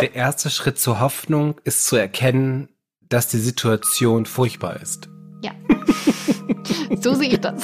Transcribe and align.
Der 0.00 0.14
erste 0.14 0.50
Schritt 0.50 0.78
zur 0.78 1.00
Hoffnung 1.00 1.58
ist 1.64 1.86
zu 1.86 1.96
erkennen, 1.96 2.68
dass 3.08 3.28
die 3.28 3.38
Situation 3.38 4.26
furchtbar 4.26 4.76
ist. 4.82 5.08
Ja. 5.42 5.52
so 7.00 7.14
sehe 7.14 7.30
ich 7.30 7.40
das. 7.40 7.62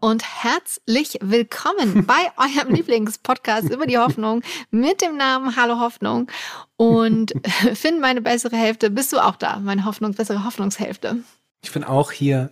Und 0.00 0.22
herzlich 0.42 1.18
willkommen 1.20 2.06
bei 2.06 2.32
eurem 2.36 2.74
Lieblingspodcast 2.74 3.70
über 3.70 3.86
die 3.86 3.98
Hoffnung 3.98 4.42
mit 4.70 5.02
dem 5.02 5.16
Namen 5.16 5.56
Hallo 5.56 5.80
Hoffnung. 5.80 6.30
Und 6.76 7.32
Finn, 7.74 8.00
meine 8.00 8.20
bessere 8.20 8.56
Hälfte, 8.56 8.90
bist 8.90 9.12
du 9.12 9.18
auch 9.18 9.36
da, 9.36 9.58
meine 9.58 9.84
Hoffnung, 9.84 10.14
bessere 10.14 10.44
Hoffnungshälfte. 10.44 11.18
Ich 11.62 11.72
bin 11.72 11.84
auch 11.84 12.12
hier, 12.12 12.50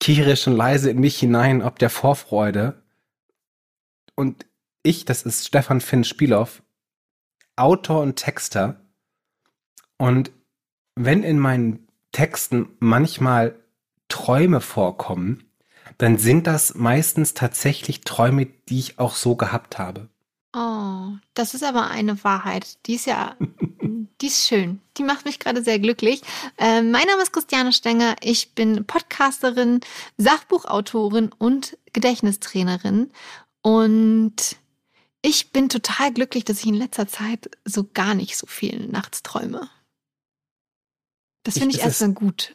kichere 0.00 0.36
schon 0.36 0.56
leise 0.56 0.90
in 0.90 1.00
mich 1.00 1.18
hinein, 1.18 1.62
ob 1.62 1.78
der 1.78 1.90
Vorfreude. 1.90 2.82
Und 4.14 4.46
ich, 4.82 5.04
das 5.04 5.22
ist 5.22 5.46
Stefan 5.46 5.80
Finn 5.80 6.04
Spielhoff, 6.04 6.62
Autor 7.56 8.02
und 8.02 8.16
Texter. 8.16 8.80
Und 9.98 10.30
wenn 10.94 11.22
in 11.22 11.38
meinen 11.38 11.88
Texten 12.12 12.68
manchmal 12.78 13.56
Träume 14.08 14.60
vorkommen, 14.60 15.46
dann 15.98 16.18
sind 16.18 16.46
das 16.46 16.74
meistens 16.74 17.34
tatsächlich 17.34 18.02
Träume, 18.02 18.46
die 18.68 18.78
ich 18.78 18.98
auch 18.98 19.14
so 19.14 19.36
gehabt 19.36 19.78
habe. 19.78 20.08
Oh, 20.54 21.12
das 21.34 21.54
ist 21.54 21.64
aber 21.64 21.90
eine 21.90 22.22
Wahrheit. 22.24 22.78
Die 22.86 22.94
ist 22.94 23.06
ja, 23.06 23.36
die 24.20 24.26
ist 24.26 24.46
schön. 24.46 24.80
Die 24.96 25.02
macht 25.02 25.26
mich 25.26 25.38
gerade 25.38 25.62
sehr 25.62 25.78
glücklich. 25.78 26.22
Äh, 26.56 26.82
mein 26.82 27.06
Name 27.06 27.22
ist 27.22 27.32
Christiane 27.32 27.72
Stenger. 27.72 28.16
Ich 28.22 28.54
bin 28.54 28.86
Podcasterin, 28.86 29.80
Sachbuchautorin 30.16 31.30
und 31.36 31.76
Gedächtnistrainerin. 31.92 33.10
Und 33.62 34.56
ich 35.20 35.50
bin 35.50 35.68
total 35.68 36.12
glücklich, 36.12 36.44
dass 36.44 36.60
ich 36.60 36.66
in 36.66 36.74
letzter 36.74 37.08
Zeit 37.08 37.50
so 37.64 37.84
gar 37.84 38.14
nicht 38.14 38.36
so 38.36 38.46
viel 38.46 38.86
nachts 38.86 39.22
träume. 39.22 39.68
Das 41.42 41.58
finde 41.58 41.74
ich, 41.74 41.80
ich 41.80 41.84
erst 41.84 42.00
dann 42.00 42.14
gut. 42.14 42.54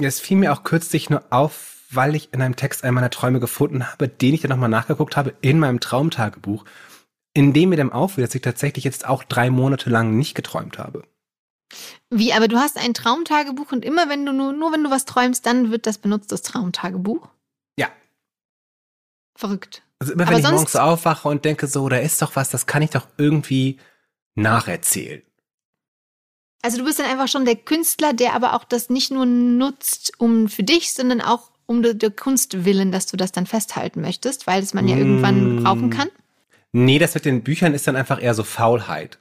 Es 0.00 0.20
fiel 0.20 0.36
mir 0.36 0.52
auch 0.52 0.64
kürzlich 0.64 1.10
nur 1.10 1.24
auf, 1.30 1.77
weil 1.90 2.14
ich 2.14 2.32
in 2.32 2.42
einem 2.42 2.56
Text 2.56 2.84
einen 2.84 2.94
meiner 2.94 3.10
Träume 3.10 3.40
gefunden 3.40 3.90
habe, 3.90 4.08
den 4.08 4.34
ich 4.34 4.42
dann 4.42 4.50
nochmal 4.50 4.68
nachgeguckt 4.68 5.16
habe 5.16 5.34
in 5.40 5.58
meinem 5.58 5.80
Traumtagebuch, 5.80 6.64
in 7.34 7.52
dem 7.52 7.70
mir 7.70 7.76
dann 7.76 7.92
auffiel, 7.92 8.24
dass 8.24 8.34
ich 8.34 8.42
tatsächlich 8.42 8.84
jetzt 8.84 9.06
auch 9.06 9.24
drei 9.24 9.50
Monate 9.50 9.90
lang 9.90 10.16
nicht 10.16 10.34
geträumt 10.34 10.78
habe. 10.78 11.04
Wie, 12.10 12.32
aber 12.32 12.48
du 12.48 12.56
hast 12.56 12.78
ein 12.78 12.94
Traumtagebuch 12.94 13.72
und 13.72 13.84
immer 13.84 14.08
wenn 14.08 14.24
du 14.24 14.32
nur, 14.32 14.52
nur 14.52 14.72
wenn 14.72 14.84
du 14.84 14.90
was 14.90 15.04
träumst, 15.04 15.44
dann 15.46 15.70
wird 15.70 15.86
das 15.86 15.98
benutzt, 15.98 16.32
das 16.32 16.42
Traumtagebuch? 16.42 17.28
Ja. 17.78 17.88
Verrückt. 19.36 19.82
Also 19.98 20.12
immer 20.14 20.26
wenn 20.26 20.34
aber 20.34 20.38
ich 20.38 20.50
morgens 20.50 20.76
aufwache 20.76 21.28
und 21.28 21.44
denke 21.44 21.66
so, 21.66 21.88
da 21.88 21.96
ist 21.96 22.22
doch 22.22 22.36
was, 22.36 22.50
das 22.50 22.66
kann 22.66 22.82
ich 22.82 22.90
doch 22.90 23.06
irgendwie 23.18 23.78
nacherzählen. 24.34 25.22
Also 26.62 26.78
du 26.78 26.84
bist 26.84 26.98
dann 26.98 27.06
einfach 27.06 27.28
schon 27.28 27.44
der 27.44 27.56
Künstler, 27.56 28.12
der 28.12 28.34
aber 28.34 28.54
auch 28.54 28.64
das 28.64 28.90
nicht 28.90 29.10
nur 29.10 29.26
nutzt, 29.26 30.12
um 30.18 30.48
für 30.48 30.64
dich, 30.64 30.92
sondern 30.92 31.20
auch 31.20 31.50
um 31.68 31.82
der 31.82 32.10
Kunst 32.10 32.64
willen, 32.64 32.90
dass 32.90 33.06
du 33.06 33.16
das 33.16 33.30
dann 33.30 33.46
festhalten 33.46 34.00
möchtest, 34.00 34.46
weil 34.46 34.62
es 34.62 34.72
man 34.72 34.88
ja 34.88 34.96
irgendwann 34.96 35.62
brauchen 35.62 35.90
kann? 35.90 36.08
Nee, 36.72 36.98
das 36.98 37.14
mit 37.14 37.26
den 37.26 37.42
Büchern 37.42 37.74
ist 37.74 37.86
dann 37.86 37.94
einfach 37.94 38.20
eher 38.22 38.34
so 38.34 38.42
Faulheit. 38.42 39.18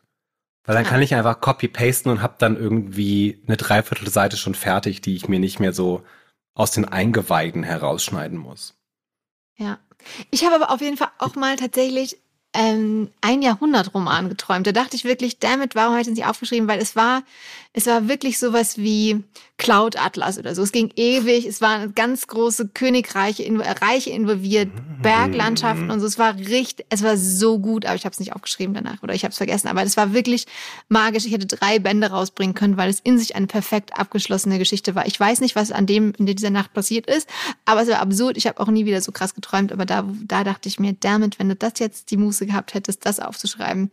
Weil 0.64 0.76
dann 0.76 0.86
ah. 0.86 0.90
kann 0.90 1.02
ich 1.02 1.14
einfach 1.14 1.42
copy-pasten 1.42 2.10
und 2.10 2.22
hab 2.22 2.40
dann 2.40 2.56
irgendwie 2.58 3.42
eine 3.48 3.58
Dreiviertelseite 3.58 4.38
schon 4.38 4.56
fertig, 4.56 5.02
die 5.02 5.16
ich 5.16 5.28
mir 5.28 5.40
nicht 5.40 5.60
mehr 5.60 5.74
so 5.74 6.04
aus 6.54 6.72
den 6.72 6.86
Eingeweiden 6.86 7.64
herausschneiden 7.64 8.38
muss. 8.38 8.76
Ja. 9.58 9.80
Ich 10.32 10.46
habe 10.46 10.56
aber 10.56 10.72
auf 10.72 10.82
jeden 10.82 10.98
Fall 10.98 11.10
auch 11.18 11.36
mal 11.36 11.58
tatsächlich 11.58 12.18
ähm, 12.54 13.12
ein 13.22 13.42
Jahrhundertroman 13.42 14.30
geträumt. 14.30 14.66
Da 14.68 14.72
dachte 14.72 14.96
ich 14.96 15.04
wirklich, 15.04 15.40
damit, 15.40 15.76
warum 15.76 15.92
habe 15.92 16.02
ich 16.02 16.08
das 16.08 16.16
nicht 16.16 16.26
aufgeschrieben? 16.26 16.68
Weil 16.68 16.80
es 16.80 16.96
war, 16.96 17.24
es 17.78 17.86
war 17.86 18.08
wirklich 18.08 18.40
sowas 18.40 18.80
wie 18.80 19.24
Cloud 19.58 19.98
Atlas 19.98 20.40
oder 20.40 20.56
so. 20.56 20.64
Es 20.64 20.72
ging 20.72 20.92
ewig, 20.96 21.46
es 21.46 21.62
waren 21.62 21.94
ganz 21.94 22.26
große 22.26 22.70
Königreiche, 22.70 23.48
Reiche 23.82 24.10
involviert, 24.10 24.70
mhm. 24.74 25.04
Berglandschaften 25.04 25.92
und 25.92 26.00
so. 26.00 26.08
Es 26.08 26.18
war 26.18 26.36
richtig, 26.38 26.88
es 26.90 27.04
war 27.04 27.18
so 27.18 27.60
gut, 27.60 27.86
aber 27.86 27.94
ich 27.94 28.04
habe 28.06 28.14
es 28.14 28.20
nicht 28.20 28.34
aufgeschrieben 28.34 28.74
danach 28.74 29.04
oder 29.04 29.14
ich 29.14 29.24
habe 29.24 29.32
es 29.32 29.38
vergessen. 29.38 29.68
Aber 29.68 29.84
es 29.84 29.96
war 29.96 30.12
wirklich 30.12 30.48
magisch. 30.90 31.28
Ich 31.28 31.32
hätte 31.32 31.46
drei 31.46 31.78
Bände 31.78 32.08
rausbringen 32.08 32.56
können, 32.56 32.78
weil 32.78 32.90
es 32.90 33.00
in 33.00 33.20
sich 33.20 33.36
eine 33.36 33.46
perfekt 33.46 33.96
abgeschlossene 33.96 34.58
Geschichte 34.58 34.96
war. 34.96 35.06
Ich 35.06 35.20
weiß 35.20 35.40
nicht, 35.42 35.56
was 35.56 35.72
an 35.72 35.86
dem 35.86 36.14
in 36.18 36.26
dieser 36.26 36.50
Nacht 36.50 36.74
passiert 36.74 37.06
ist, 37.06 37.30
aber 37.66 37.84
es 37.84 37.90
war 37.90 38.00
absurd. 38.00 38.38
Ich 38.38 38.48
habe 38.48 38.60
auch 38.60 38.70
nie 38.70 38.88
wieder 38.88 39.02
so 39.02 39.12
krass 39.12 39.36
geträumt, 39.36 39.72
aber 39.72 39.86
da, 39.86 40.04
da 40.24 40.44
dachte 40.44 40.68
ich 40.68 40.80
mir, 40.80 40.94
damit, 41.00 41.38
wenn 41.38 41.50
du 41.50 41.56
das 41.56 41.74
jetzt 41.78 42.10
die 42.10 42.18
Muße 42.18 42.48
gehabt 42.48 42.74
hättest, 42.74 43.06
das 43.06 43.20
aufzuschreiben, 43.20 43.92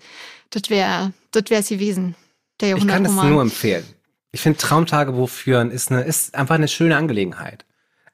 das 0.49 0.71
wäre 0.71 1.13
das 1.33 1.51
wäre 1.51 1.61
es 1.61 1.69
gewesen. 1.69 2.15
Der. 2.61 2.77
Ich 2.77 2.87
kann 2.87 3.05
das 3.05 3.13
nur 3.13 3.43
empfehlen. 3.43 3.85
Ich 4.33 4.41
finde 4.41 4.59
Traumtagebuch 4.59 5.29
führen 5.29 5.71
ist 5.71 5.91
eine 5.91 6.03
ist 6.03 6.35
einfach 6.35 6.57
eine 6.57 6.69
schöne 6.69 6.97
Angelegenheit. 6.97 7.65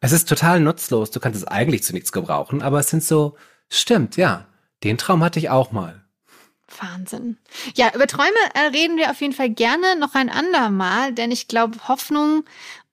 Es 0.00 0.12
ist 0.12 0.28
total 0.28 0.60
nutzlos, 0.60 1.10
du 1.10 1.20
kannst 1.20 1.38
es 1.38 1.46
eigentlich 1.46 1.82
zu 1.82 1.92
nichts 1.92 2.10
gebrauchen, 2.12 2.62
aber 2.62 2.80
es 2.80 2.88
sind 2.88 3.04
so 3.04 3.36
stimmt, 3.68 4.16
ja. 4.16 4.46
Den 4.82 4.96
Traum 4.96 5.22
hatte 5.22 5.38
ich 5.38 5.50
auch 5.50 5.72
mal. 5.72 6.02
Wahnsinn. 6.78 7.36
Ja, 7.74 7.92
über 7.94 8.06
Träume 8.06 8.30
äh, 8.54 8.68
reden 8.68 8.96
wir 8.96 9.10
auf 9.10 9.20
jeden 9.20 9.34
Fall 9.34 9.50
gerne 9.50 9.96
noch 9.98 10.14
ein 10.14 10.30
andermal, 10.30 11.12
denn 11.12 11.30
ich 11.30 11.48
glaube, 11.48 11.76
Hoffnung 11.88 12.44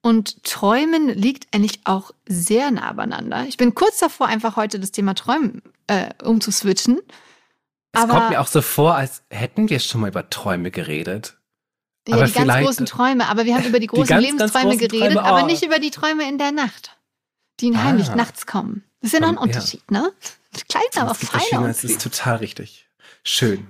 und 0.02 0.44
Träumen 0.44 1.08
liegt 1.08 1.54
eigentlich 1.54 1.80
auch 1.84 2.12
sehr 2.26 2.70
nah 2.70 2.92
beieinander. 2.92 3.44
Ich 3.48 3.56
bin 3.56 3.74
kurz 3.74 3.98
davor, 3.98 4.26
einfach 4.26 4.56
heute 4.56 4.78
das 4.78 4.92
Thema 4.92 5.14
Träumen 5.14 5.62
äh, 5.86 6.10
umzuswitchen. 6.22 7.00
Es 7.92 8.06
kommt 8.06 8.30
mir 8.30 8.40
auch 8.40 8.46
so 8.46 8.60
vor, 8.60 8.94
als 8.94 9.22
hätten 9.30 9.70
wir 9.70 9.80
schon 9.80 10.02
mal 10.02 10.08
über 10.08 10.28
Träume 10.28 10.70
geredet. 10.70 11.37
Ja, 12.08 12.16
aber 12.16 12.26
die 12.26 12.32
ganz 12.32 12.64
großen 12.64 12.86
Träume, 12.86 13.28
aber 13.28 13.44
wir 13.44 13.54
haben 13.54 13.64
über 13.68 13.80
die 13.80 13.86
großen 13.86 14.04
die 14.04 14.08
ganz, 14.08 14.24
Lebensträume 14.24 14.76
ganz 14.76 14.80
geredet, 14.80 15.12
Träume, 15.14 15.20
oh. 15.22 15.28
aber 15.28 15.42
nicht 15.44 15.62
über 15.62 15.78
die 15.78 15.90
Träume 15.90 16.28
in 16.28 16.38
der 16.38 16.52
Nacht, 16.52 16.96
die 17.60 17.72
ah. 17.74 17.84
heimlich 17.84 18.14
nachts 18.14 18.46
kommen. 18.46 18.84
Das 19.00 19.12
ist 19.12 19.14
ja 19.14 19.20
noch 19.20 19.28
ein 19.28 19.38
Unterschied, 19.38 19.82
ja. 19.90 20.00
ne? 20.00 20.12
Klein, 20.68 20.82
aber 20.96 21.14
fein. 21.14 21.62
Das 21.62 21.84
ist 21.84 22.02
total 22.02 22.36
richtig. 22.36 22.88
Schön. 23.22 23.68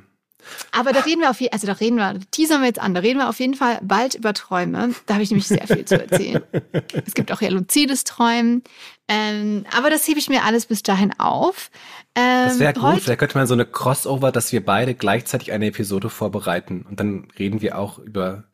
Aber 0.73 0.93
da 0.93 1.01
reden 1.01 1.21
wir 1.21 1.31
auf 1.31 1.41
jeden 1.41 1.53
also 1.53 1.67
da 1.67 1.75
reden 1.75 1.97
wir, 1.97 2.19
teasern 2.31 2.61
wir 2.61 2.69
jetzt 2.69 2.81
an, 2.81 2.95
da 2.95 3.01
reden 3.01 3.19
wir 3.19 3.29
auf 3.29 3.41
jeden 3.41 3.55
Fall 3.55 3.79
bald 3.83 4.15
über 4.15 4.35
Träume. 4.35 4.95
Da 5.07 5.15
habe 5.15 5.23
ich 5.23 5.31
nämlich 5.31 5.49
sehr 5.49 5.67
viel 5.67 5.85
zu 5.85 6.01
erzählen. 6.01 6.43
es 7.07 7.15
gibt 7.15 7.33
auch 7.33 7.41
ja 7.41 7.51
luzides 7.51 8.05
Träumen. 8.05 8.63
Ähm, 9.09 9.65
aber 9.75 9.89
das 9.89 10.07
hebe 10.07 10.19
ich 10.19 10.29
mir 10.29 10.45
alles 10.45 10.67
bis 10.67 10.83
dahin 10.83 11.19
auf. 11.19 11.71
Ähm, 12.15 12.49
das 12.49 12.59
wäre 12.59 12.75
gut, 12.75 13.01
vielleicht 13.01 13.21
könnte 13.21 13.39
man 13.39 13.47
so 13.47 13.55
eine 13.55 13.65
Crossover, 13.65 14.33
dass 14.33 14.53
wir 14.53 14.65
beide 14.65 14.95
gleichzeitig 14.95 15.53
eine 15.53 15.67
Episode 15.67 16.11
vorbereiten 16.11 16.85
und 16.89 17.01
dann 17.01 17.29
reden 17.39 17.63
wir 17.63 17.79
auch 17.79 17.99
über, 17.99 18.45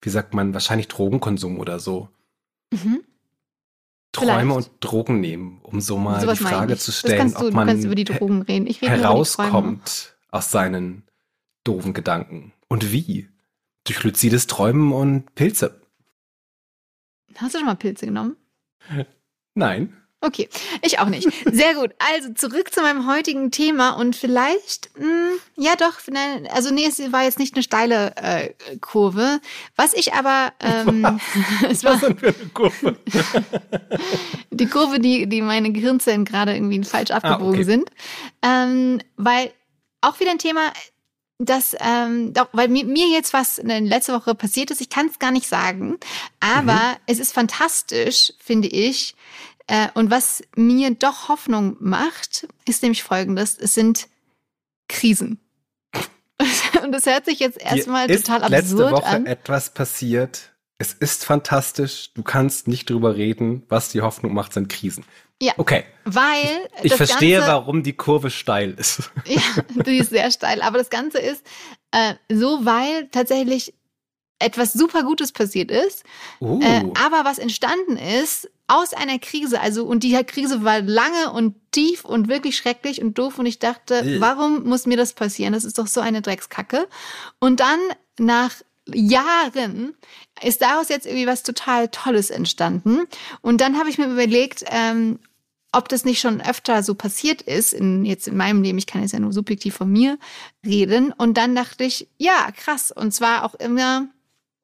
wie 0.00 0.10
sagt 0.10 0.34
man, 0.34 0.54
wahrscheinlich 0.54 0.88
Drogenkonsum 0.88 1.58
oder 1.58 1.78
so. 1.78 2.08
Mhm. 2.72 3.02
Träume 4.12 4.54
Vielleicht. 4.54 4.56
und 4.56 4.70
Drogen 4.80 5.20
nehmen, 5.20 5.60
um 5.62 5.80
so 5.80 5.98
mal 5.98 6.20
so 6.20 6.32
die 6.32 6.36
Frage 6.36 6.76
zu 6.76 6.92
stellen, 6.92 7.32
du, 7.32 7.48
ob 7.48 7.52
man 7.52 7.68
herauskommt 7.68 10.16
aus 10.30 10.50
seinen 10.50 11.07
doofen 11.68 11.92
Gedanken. 11.92 12.52
Und 12.68 12.92
wie? 12.92 13.28
Durch 13.84 14.02
luzides 14.02 14.46
Träumen 14.46 14.92
und 14.92 15.34
Pilze. 15.34 15.80
Hast 17.36 17.54
du 17.54 17.58
schon 17.58 17.66
mal 17.66 17.76
Pilze 17.76 18.06
genommen? 18.06 18.36
Nein. 19.54 19.94
Okay, 20.20 20.48
ich 20.82 20.98
auch 20.98 21.08
nicht. 21.08 21.28
Sehr 21.44 21.74
gut. 21.74 21.94
Also 21.98 22.32
zurück 22.34 22.74
zu 22.74 22.80
meinem 22.80 23.06
heutigen 23.06 23.52
Thema 23.52 23.90
und 23.90 24.16
vielleicht, 24.16 24.90
mh, 24.98 25.04
hm, 25.04 25.38
ja 25.56 25.76
doch, 25.76 26.00
also 26.52 26.74
nee, 26.74 26.86
es 26.86 27.12
war 27.12 27.22
jetzt 27.22 27.38
nicht 27.38 27.54
eine 27.54 27.62
steile 27.62 28.16
äh, 28.16 28.52
Kurve. 28.80 29.40
Was 29.76 29.94
ich 29.94 30.14
aber, 30.14 30.52
ähm, 30.58 31.20
es 31.70 31.84
war 31.84 31.94
Was 31.94 32.00
denn 32.00 32.18
für 32.18 32.34
eine 32.34 32.48
Kurve? 32.52 32.96
die 34.50 34.66
Kurve, 34.66 34.98
die, 34.98 35.28
die 35.28 35.40
meine 35.40 35.70
Gehirnzellen 35.70 36.24
gerade 36.24 36.52
irgendwie 36.52 36.82
falsch 36.82 37.12
abgebogen 37.12 37.46
ah, 37.46 37.50
okay. 37.50 37.62
sind, 37.62 37.90
ähm, 38.42 39.00
weil 39.16 39.52
auch 40.00 40.18
wieder 40.18 40.32
ein 40.32 40.38
Thema, 40.38 40.72
das, 41.38 41.76
ähm, 41.78 42.32
doch, 42.32 42.48
weil 42.52 42.68
mir, 42.68 42.84
mir 42.84 43.08
jetzt 43.08 43.32
was 43.32 43.58
in 43.58 43.86
letzter 43.86 44.14
Woche 44.14 44.34
passiert 44.34 44.70
ist, 44.70 44.80
ich 44.80 44.90
kann 44.90 45.06
es 45.06 45.20
gar 45.20 45.30
nicht 45.30 45.46
sagen, 45.46 45.98
aber 46.40 46.74
mhm. 46.74 46.96
es 47.06 47.20
ist 47.20 47.32
fantastisch, 47.32 48.32
finde 48.38 48.68
ich. 48.68 49.14
Äh, 49.68 49.88
und 49.94 50.10
was 50.10 50.42
mir 50.56 50.90
doch 50.94 51.28
Hoffnung 51.28 51.76
macht, 51.78 52.48
ist 52.64 52.82
nämlich 52.82 53.04
folgendes: 53.04 53.56
Es 53.56 53.74
sind 53.74 54.08
Krisen. 54.88 55.40
und 56.82 56.92
das 56.92 57.06
hört 57.06 57.26
sich 57.26 57.38
jetzt 57.38 57.60
erstmal 57.60 58.08
total 58.08 58.42
absurd 58.42 58.50
letzte 58.50 58.90
Woche 58.90 59.06
an. 59.06 59.26
etwas 59.26 59.70
passiert. 59.70 60.52
Es 60.78 60.92
ist 60.92 61.24
fantastisch. 61.24 62.12
Du 62.14 62.22
kannst 62.22 62.68
nicht 62.68 62.88
drüber 62.88 63.16
reden. 63.16 63.64
Was 63.68 63.90
die 63.90 64.00
Hoffnung 64.00 64.32
macht, 64.32 64.52
sind 64.52 64.68
Krisen. 64.68 65.04
Ja. 65.40 65.52
Okay. 65.56 65.84
Weil. 66.04 66.68
Ich 66.82 66.94
verstehe, 66.94 67.38
Ganze, 67.38 67.52
warum 67.52 67.82
die 67.82 67.92
Kurve 67.92 68.30
steil 68.30 68.72
ist. 68.78 69.10
Ja, 69.26 69.40
die 69.82 69.98
ist 69.98 70.10
sehr 70.10 70.30
steil. 70.30 70.62
Aber 70.62 70.78
das 70.78 70.90
Ganze 70.90 71.18
ist 71.18 71.44
äh, 71.92 72.14
so, 72.28 72.64
weil 72.64 73.08
tatsächlich 73.08 73.74
etwas 74.40 74.72
super 74.72 75.02
Gutes 75.02 75.32
passiert 75.32 75.70
ist, 75.70 76.04
Uh. 76.40 76.60
äh, 76.62 76.84
aber 77.04 77.24
was 77.24 77.38
entstanden 77.38 77.96
ist 77.96 78.48
aus 78.68 78.94
einer 78.94 79.18
Krise. 79.18 79.60
Also 79.60 79.84
und 79.84 80.02
die 80.04 80.12
Krise 80.24 80.62
war 80.64 80.80
lange 80.80 81.32
und 81.32 81.56
tief 81.72 82.04
und 82.04 82.28
wirklich 82.28 82.56
schrecklich 82.56 83.02
und 83.02 83.18
doof 83.18 83.38
und 83.38 83.46
ich 83.46 83.58
dachte, 83.58 83.96
Äh. 83.96 84.20
warum 84.20 84.64
muss 84.64 84.86
mir 84.86 84.96
das 84.96 85.12
passieren? 85.12 85.52
Das 85.54 85.64
ist 85.64 85.78
doch 85.78 85.86
so 85.86 86.00
eine 86.00 86.22
Dreckskacke. 86.22 86.88
Und 87.40 87.60
dann 87.60 87.78
nach 88.18 88.52
Jahren 88.92 89.94
ist 90.42 90.62
daraus 90.62 90.88
jetzt 90.88 91.06
irgendwie 91.06 91.26
was 91.26 91.42
total 91.42 91.88
Tolles 91.88 92.30
entstanden. 92.30 93.06
Und 93.42 93.60
dann 93.60 93.78
habe 93.78 93.90
ich 93.90 93.98
mir 93.98 94.06
überlegt, 94.06 94.64
ähm, 94.70 95.18
ob 95.72 95.88
das 95.88 96.04
nicht 96.04 96.20
schon 96.20 96.40
öfter 96.40 96.82
so 96.82 96.94
passiert 96.94 97.42
ist, 97.42 97.72
in, 97.72 98.04
jetzt 98.04 98.28
in 98.28 98.36
meinem 98.36 98.62
Leben, 98.62 98.78
ich 98.78 98.86
kann 98.86 99.02
jetzt 99.02 99.12
ja 99.12 99.20
nur 99.20 99.32
subjektiv 99.32 99.74
von 99.74 99.90
mir 99.90 100.18
reden. 100.64 101.12
Und 101.12 101.36
dann 101.36 101.54
dachte 101.54 101.84
ich, 101.84 102.08
ja, 102.16 102.50
krass. 102.56 102.90
Und 102.90 103.12
zwar 103.12 103.44
auch 103.44 103.54
immer 103.54 104.08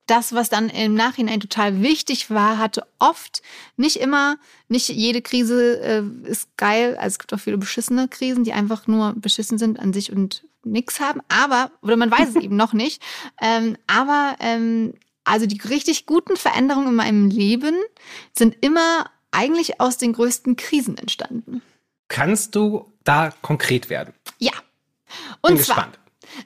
das, 0.06 0.34
was 0.34 0.48
dann 0.48 0.68
im 0.68 0.94
Nachhinein 0.94 1.40
total 1.40 1.82
wichtig 1.82 2.30
war, 2.30 2.58
hatte 2.58 2.86
oft, 2.98 3.42
nicht 3.76 3.96
immer, 3.96 4.36
nicht 4.68 4.88
jede 4.88 5.22
Krise 5.22 5.80
äh, 5.80 6.28
ist 6.28 6.56
geil. 6.56 6.96
Also 6.96 7.14
es 7.14 7.18
gibt 7.18 7.34
auch 7.34 7.40
viele 7.40 7.58
beschissene 7.58 8.08
Krisen, 8.08 8.44
die 8.44 8.52
einfach 8.52 8.86
nur 8.86 9.14
beschissen 9.16 9.58
sind 9.58 9.78
an 9.80 9.92
sich 9.92 10.12
und 10.12 10.44
nix 10.62 11.00
haben. 11.00 11.20
Aber, 11.28 11.70
oder 11.82 11.96
man 11.96 12.10
weiß 12.10 12.30
es 12.30 12.36
eben 12.42 12.56
noch 12.56 12.72
nicht. 12.72 13.02
Ähm, 13.40 13.76
aber 13.86 14.36
ähm, 14.40 14.94
also 15.24 15.46
die 15.46 15.60
richtig 15.60 16.06
guten 16.06 16.36
Veränderungen 16.36 16.88
in 16.88 16.94
meinem 16.94 17.30
Leben 17.30 17.74
sind 18.34 18.56
immer 18.60 19.10
eigentlich 19.34 19.80
aus 19.80 19.98
den 19.98 20.12
größten 20.12 20.56
Krisen 20.56 20.96
entstanden. 20.98 21.62
Kannst 22.08 22.54
du 22.54 22.92
da 23.04 23.32
konkret 23.42 23.90
werden? 23.90 24.14
Ja. 24.38 24.52
Bin 25.42 25.52
Und 25.56 25.62
zwar, 25.64 25.76
gespannt. 25.76 25.98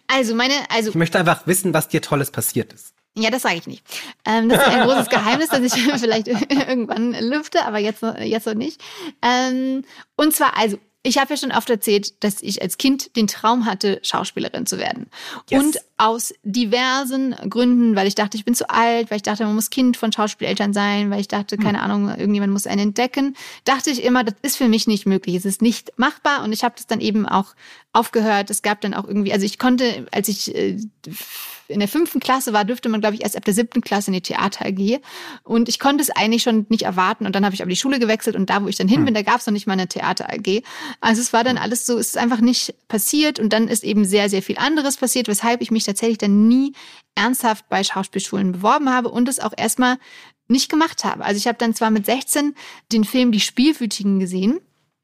also 0.06 0.34
meine, 0.34 0.54
also 0.70 0.90
Ich 0.90 0.96
möchte 0.96 1.18
einfach 1.18 1.46
wissen, 1.46 1.74
was 1.74 1.88
dir 1.88 2.02
Tolles 2.02 2.30
passiert 2.30 2.72
ist. 2.72 2.94
Ja, 3.16 3.30
das 3.30 3.42
sage 3.42 3.56
ich 3.56 3.66
nicht. 3.66 3.84
Ähm, 4.24 4.48
das 4.48 4.60
ist 4.60 4.68
ein 4.68 4.86
großes 4.86 5.08
Geheimnis, 5.08 5.48
das 5.48 5.60
ich 5.60 5.72
vielleicht 6.00 6.28
irgendwann 6.50 7.12
lüfte, 7.12 7.64
aber 7.64 7.78
jetzt 7.78 8.02
noch, 8.02 8.16
jetzt 8.18 8.46
noch 8.46 8.54
nicht. 8.54 8.80
Ähm, 9.22 9.84
und 10.16 10.34
zwar, 10.34 10.56
also, 10.56 10.78
ich 11.04 11.18
habe 11.18 11.30
ja 11.30 11.36
schon 11.36 11.52
oft 11.52 11.70
erzählt, 11.70 12.22
dass 12.24 12.42
ich 12.42 12.60
als 12.60 12.76
Kind 12.76 13.14
den 13.16 13.28
Traum 13.28 13.66
hatte, 13.66 14.00
Schauspielerin 14.02 14.66
zu 14.66 14.78
werden. 14.78 15.06
Yes. 15.48 15.62
Und 15.62 15.78
aus 15.96 16.34
diversen 16.42 17.36
Gründen, 17.48 17.94
weil 17.94 18.08
ich 18.08 18.14
dachte, 18.14 18.36
ich 18.36 18.44
bin 18.44 18.54
zu 18.54 18.68
alt, 18.68 19.10
weil 19.10 19.16
ich 19.16 19.22
dachte, 19.22 19.44
man 19.44 19.54
muss 19.54 19.70
Kind 19.70 19.96
von 19.96 20.12
Schauspieleltern 20.12 20.72
sein, 20.72 21.10
weil 21.10 21.20
ich 21.20 21.28
dachte, 21.28 21.56
keine 21.56 21.82
Ahnung, 21.82 22.08
irgendjemand 22.08 22.52
muss 22.52 22.66
einen 22.66 22.88
entdecken, 22.88 23.36
dachte 23.64 23.90
ich 23.90 24.02
immer, 24.02 24.24
das 24.24 24.34
ist 24.42 24.56
für 24.56 24.68
mich 24.68 24.86
nicht 24.86 25.06
möglich, 25.06 25.36
es 25.36 25.44
ist 25.44 25.62
nicht 25.62 25.92
machbar 25.96 26.42
und 26.42 26.52
ich 26.52 26.64
habe 26.64 26.74
das 26.76 26.86
dann 26.86 27.00
eben 27.00 27.26
auch 27.26 27.54
aufgehört. 27.92 28.50
Es 28.50 28.62
gab 28.62 28.80
dann 28.80 28.94
auch 28.94 29.06
irgendwie, 29.06 29.32
also 29.32 29.46
ich 29.46 29.58
konnte, 29.58 30.06
als 30.10 30.28
ich 30.28 30.54
äh, 30.54 30.78
in 31.68 31.80
der 31.80 31.88
fünften 31.88 32.20
Klasse 32.20 32.52
war, 32.52 32.64
dürfte 32.64 32.88
man, 32.88 33.00
glaube 33.00 33.14
ich, 33.14 33.22
erst 33.22 33.36
ab 33.36 33.44
der 33.44 33.54
siebten 33.54 33.80
Klasse 33.80 34.08
in 34.08 34.14
die 34.14 34.20
Theater 34.22 34.66
AG. 34.66 35.00
Und 35.44 35.68
ich 35.68 35.78
konnte 35.78 36.02
es 36.02 36.10
eigentlich 36.10 36.42
schon 36.42 36.66
nicht 36.68 36.82
erwarten. 36.82 37.26
Und 37.26 37.34
dann 37.34 37.44
habe 37.44 37.54
ich 37.54 37.62
aber 37.62 37.70
die 37.70 37.76
Schule 37.76 37.98
gewechselt 37.98 38.36
und 38.36 38.50
da, 38.50 38.62
wo 38.62 38.68
ich 38.68 38.76
dann 38.76 38.88
hin 38.88 39.04
bin, 39.04 39.14
da 39.14 39.22
gab 39.22 39.40
es 39.40 39.46
noch 39.46 39.52
nicht 39.52 39.66
mal 39.66 39.74
eine 39.74 39.88
Theater 39.88 40.28
AG. 40.30 40.62
Also 41.00 41.20
es 41.20 41.32
war 41.32 41.44
dann 41.44 41.58
alles 41.58 41.86
so, 41.86 41.98
es 41.98 42.08
ist 42.08 42.18
einfach 42.18 42.40
nicht 42.40 42.74
passiert. 42.88 43.38
Und 43.38 43.52
dann 43.52 43.68
ist 43.68 43.84
eben 43.84 44.04
sehr, 44.04 44.28
sehr 44.28 44.42
viel 44.42 44.58
anderes 44.58 44.96
passiert, 44.96 45.28
weshalb 45.28 45.60
ich 45.60 45.70
mich 45.70 45.84
tatsächlich 45.84 46.18
dann 46.18 46.48
nie 46.48 46.72
ernsthaft 47.14 47.68
bei 47.68 47.84
Schauspielschulen 47.84 48.52
beworben 48.52 48.90
habe 48.90 49.10
und 49.10 49.28
es 49.28 49.40
auch 49.40 49.52
erstmal 49.56 49.98
nicht 50.48 50.70
gemacht 50.70 51.04
habe. 51.04 51.24
Also 51.24 51.36
ich 51.36 51.46
habe 51.46 51.58
dann 51.58 51.74
zwar 51.74 51.90
mit 51.90 52.06
16 52.06 52.54
den 52.92 53.04
Film 53.04 53.32
Die 53.32 53.40
Spielwütigen 53.40 54.18
gesehen. 54.18 54.60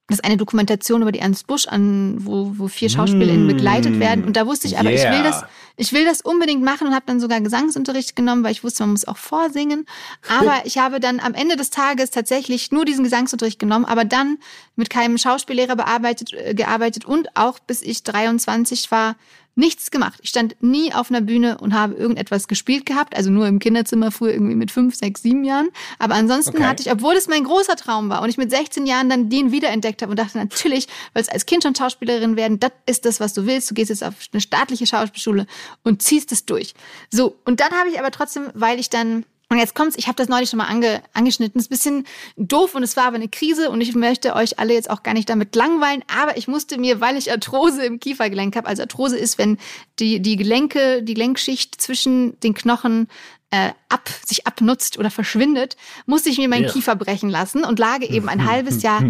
Das 0.08 0.18
ist 0.18 0.24
eine 0.24 0.36
Dokumentation 0.36 1.00
über 1.00 1.12
die 1.12 1.20
Ernst 1.20 1.46
Busch, 1.46 1.66
an, 1.66 2.16
wo, 2.18 2.52
wo 2.58 2.68
vier 2.68 2.90
SchauspielerInnen 2.90 3.46
begleitet 3.46 3.98
werden. 4.00 4.24
Und 4.24 4.36
da 4.36 4.46
wusste 4.46 4.66
ich 4.66 4.78
aber, 4.78 4.92
ich 4.92 5.02
will 5.02 5.12
Yeah. 5.14 5.22
das, 5.22 5.44
ich 5.76 5.94
will 5.94 6.04
das 6.04 6.20
unbedingt 6.20 6.62
machen 6.62 6.86
und 6.86 6.94
habe 6.94 7.06
dann 7.06 7.20
sogar 7.20 7.40
Gesangsunterricht 7.40 8.14
genommen, 8.14 8.44
weil 8.44 8.52
ich 8.52 8.62
wusste, 8.62 8.82
man 8.82 8.90
muss 8.90 9.08
auch 9.08 9.16
vorsingen. 9.16 9.86
Aber 10.28 10.60
ich 10.64 10.76
habe 10.76 11.00
dann 11.00 11.20
am 11.20 11.32
Ende 11.32 11.56
des 11.56 11.70
Tages 11.70 12.10
tatsächlich 12.10 12.70
nur 12.70 12.84
diesen 12.84 13.02
Gesangsunterricht 13.02 13.58
genommen, 13.58 13.86
aber 13.86 14.04
dann 14.04 14.36
mit 14.76 14.90
keinem 14.90 15.16
Schauspiellehrer 15.16 15.74
bearbeitet, 15.74 16.34
äh, 16.34 16.52
gearbeitet 16.54 17.06
und 17.06 17.34
auch 17.34 17.58
bis 17.58 17.80
ich 17.80 18.02
23 18.02 18.90
war, 18.90 19.16
nichts 19.56 19.90
gemacht. 19.90 20.18
Ich 20.22 20.30
stand 20.30 20.56
nie 20.62 20.92
auf 20.92 21.10
einer 21.10 21.20
Bühne 21.20 21.58
und 21.58 21.74
habe 21.74 21.94
irgendetwas 21.94 22.48
gespielt 22.48 22.86
gehabt, 22.86 23.16
also 23.16 23.30
nur 23.30 23.46
im 23.46 23.58
Kinderzimmer 23.58 24.10
früher 24.10 24.32
irgendwie 24.32 24.54
mit 24.56 24.70
fünf, 24.70 24.94
sechs, 24.96 25.22
sieben 25.22 25.44
Jahren. 25.44 25.68
Aber 25.98 26.14
ansonsten 26.14 26.56
Okay. 26.56 26.66
hatte 26.66 26.82
ich, 26.82 26.90
obwohl 26.90 27.14
es 27.14 27.28
mein 27.28 27.44
großer 27.44 27.76
Traum 27.76 28.08
war 28.08 28.22
und 28.22 28.28
ich 28.30 28.36
mit 28.36 28.50
16 28.50 28.86
Jahren 28.86 29.08
dann 29.08 29.28
den 29.28 29.52
wiederentdeckt 29.52 30.02
habe 30.02 30.10
und 30.10 30.18
dachte, 30.18 30.38
natürlich, 30.38 30.88
willst 31.14 31.32
als 31.32 31.46
Kind 31.46 31.62
schon 31.62 31.74
Schauspielerin 31.74 32.36
werden, 32.36 32.58
das 32.58 32.72
ist 32.86 33.04
das, 33.04 33.20
was 33.20 33.32
du 33.32 33.46
willst. 33.46 33.70
Du 33.70 33.74
gehst 33.74 33.90
jetzt 33.90 34.02
auf 34.02 34.14
eine 34.32 34.40
staatliche 34.40 34.86
Schauspielschule 34.86 35.46
und 35.82 36.02
ziehst 36.02 36.32
es 36.32 36.44
durch. 36.46 36.74
So, 37.10 37.36
und 37.44 37.60
dann 37.60 37.70
habe 37.72 37.88
ich 37.90 37.98
aber 37.98 38.10
trotzdem, 38.10 38.48
weil 38.54 38.78
ich 38.80 38.90
dann 38.90 39.24
und 39.54 39.60
jetzt 39.60 39.76
kommt's, 39.76 39.94
ich 39.96 40.08
habe 40.08 40.16
das 40.16 40.28
neulich 40.28 40.50
schon 40.50 40.58
mal 40.58 40.66
ange, 40.66 41.00
angeschnitten. 41.12 41.60
Ist 41.60 41.66
ein 41.66 41.76
bisschen 41.76 42.06
doof 42.36 42.74
und 42.74 42.82
es 42.82 42.96
war 42.96 43.04
aber 43.04 43.14
eine 43.14 43.28
Krise 43.28 43.70
und 43.70 43.80
ich 43.80 43.94
möchte 43.94 44.34
euch 44.34 44.58
alle 44.58 44.74
jetzt 44.74 44.90
auch 44.90 45.04
gar 45.04 45.14
nicht 45.14 45.28
damit 45.28 45.54
langweilen, 45.54 46.02
aber 46.08 46.36
ich 46.36 46.48
musste 46.48 46.76
mir, 46.76 47.00
weil 47.00 47.16
ich 47.16 47.30
Arthrose 47.30 47.84
im 47.84 48.00
Kiefergelenk 48.00 48.56
habe, 48.56 48.66
also 48.66 48.82
Arthrose 48.82 49.16
ist, 49.16 49.38
wenn 49.38 49.58
die, 50.00 50.18
die 50.18 50.34
Gelenke, 50.34 51.04
die 51.04 51.14
Lenkschicht 51.14 51.80
zwischen 51.80 52.38
den 52.40 52.54
Knochen 52.54 53.06
äh, 53.50 53.70
ab, 53.88 54.10
sich 54.26 54.44
abnutzt 54.44 54.98
oder 54.98 55.12
verschwindet, 55.12 55.76
musste 56.06 56.30
ich 56.30 56.38
mir 56.38 56.48
meinen 56.48 56.64
Ja. 56.64 56.72
Kiefer 56.72 56.96
brechen 56.96 57.30
lassen 57.30 57.62
und 57.62 57.78
lage 57.78 58.10
eben 58.10 58.28
ein 58.28 58.46
halbes 58.50 58.82
Jahr 58.82 59.04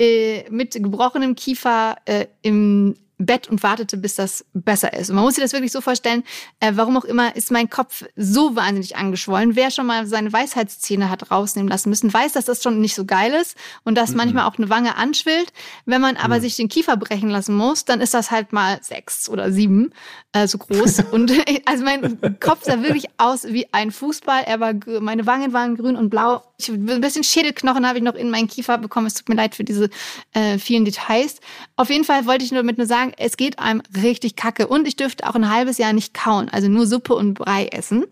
äh, 0.00 0.50
mit 0.50 0.72
gebrochenem 0.72 1.36
Kiefer 1.36 1.96
äh, 2.06 2.26
im 2.42 2.96
Bett 3.18 3.48
und 3.48 3.62
wartete, 3.62 3.96
bis 3.96 4.14
das 4.14 4.44
besser 4.52 4.92
ist. 4.92 5.08
Und 5.08 5.16
man 5.16 5.24
muss 5.24 5.36
sich 5.36 5.44
das 5.44 5.52
wirklich 5.52 5.72
so 5.72 5.80
vorstellen, 5.80 6.22
äh, 6.60 6.72
warum 6.74 6.96
auch 6.98 7.04
immer 7.04 7.34
ist 7.34 7.50
mein 7.50 7.70
Kopf 7.70 8.04
so 8.14 8.56
wahnsinnig 8.56 8.96
angeschwollen. 8.96 9.56
Wer 9.56 9.70
schon 9.70 9.86
mal 9.86 10.06
seine 10.06 10.32
Weisheitszähne 10.32 11.08
hat 11.08 11.30
rausnehmen 11.30 11.68
lassen 11.68 11.88
müssen, 11.88 12.12
weiß, 12.12 12.32
dass 12.32 12.44
das 12.44 12.62
schon 12.62 12.80
nicht 12.80 12.94
so 12.94 13.06
geil 13.06 13.32
ist 13.32 13.56
und 13.84 13.96
dass 13.96 14.14
manchmal 14.14 14.44
auch 14.44 14.58
eine 14.58 14.68
Wange 14.68 14.96
anschwillt. 14.96 15.52
Wenn 15.86 16.00
man 16.00 16.16
aber 16.16 16.40
sich 16.40 16.56
den 16.56 16.68
Kiefer 16.68 16.96
brechen 16.96 17.30
lassen 17.30 17.56
muss, 17.56 17.86
dann 17.86 18.00
ist 18.00 18.12
das 18.12 18.30
halt 18.30 18.52
mal 18.52 18.78
sechs 18.82 19.28
oder 19.28 19.50
sieben 19.50 19.92
äh, 20.32 20.46
so 20.46 20.58
groß. 20.58 21.04
und 21.10 21.30
äh, 21.30 21.62
also 21.64 21.84
mein 21.84 22.38
Kopf 22.40 22.64
sah 22.64 22.82
wirklich 22.82 23.06
aus 23.16 23.44
wie 23.44 23.66
ein 23.72 23.90
Fußball. 23.90 24.42
Er 24.46 24.60
war, 24.60 24.74
meine 25.00 25.24
Wangen 25.26 25.52
waren 25.52 25.76
grün 25.76 25.96
und 25.96 26.10
blau. 26.10 26.42
Ich, 26.58 26.68
ein 26.68 27.00
bisschen 27.00 27.24
Schädelknochen 27.24 27.86
habe 27.86 27.98
ich 27.98 28.04
noch 28.04 28.14
in 28.14 28.30
meinen 28.30 28.48
Kiefer 28.48 28.78
bekommen. 28.78 29.06
Es 29.06 29.14
tut 29.14 29.28
mir 29.28 29.34
leid 29.34 29.54
für 29.54 29.64
diese 29.64 29.88
äh, 30.32 30.58
vielen 30.58 30.84
Details. 30.84 31.40
Auf 31.76 31.90
jeden 31.90 32.04
Fall 32.04 32.26
wollte 32.26 32.44
ich 32.44 32.52
nur 32.52 32.62
damit 32.62 32.78
nur 32.78 32.86
sagen, 32.86 33.05
es 33.16 33.36
geht 33.36 33.58
einem 33.58 33.82
richtig 34.02 34.36
kacke. 34.36 34.66
Und 34.66 34.86
ich 34.86 34.96
dürfte 34.96 35.28
auch 35.28 35.34
ein 35.34 35.50
halbes 35.50 35.78
Jahr 35.78 35.92
nicht 35.92 36.14
kauen, 36.14 36.48
also 36.48 36.68
nur 36.68 36.86
Suppe 36.86 37.14
und 37.14 37.34
Brei 37.34 37.66
essen. 37.66 38.04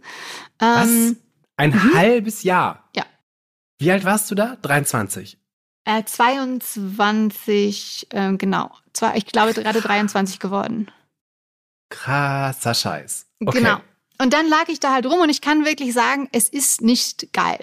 Was? 0.58 0.88
Ähm, 0.88 1.16
Ein 1.56 1.94
halbes 1.94 2.42
Jahr. 2.42 2.88
Ja. 2.94 3.04
Wie 3.78 3.90
alt 3.90 4.04
warst 4.04 4.30
du 4.30 4.34
da? 4.34 4.56
23. 4.62 5.38
äh, 5.84 6.04
22, 6.04 8.06
äh, 8.10 8.36
genau. 8.36 8.70
Zwar, 8.92 9.16
ich 9.16 9.26
glaube, 9.26 9.54
gerade 9.54 9.80
23 9.80 10.38
geworden. 10.38 10.90
Krasser 11.90 12.74
Scheiß. 12.74 13.26
Okay. 13.44 13.58
Genau. 13.58 13.78
Und 14.18 14.32
dann 14.32 14.48
lag 14.48 14.68
ich 14.68 14.78
da 14.78 14.92
halt 14.92 15.06
rum 15.06 15.20
und 15.20 15.28
ich 15.28 15.40
kann 15.40 15.64
wirklich 15.64 15.92
sagen, 15.92 16.28
es 16.30 16.48
ist 16.48 16.82
nicht 16.82 17.32
geil. 17.32 17.58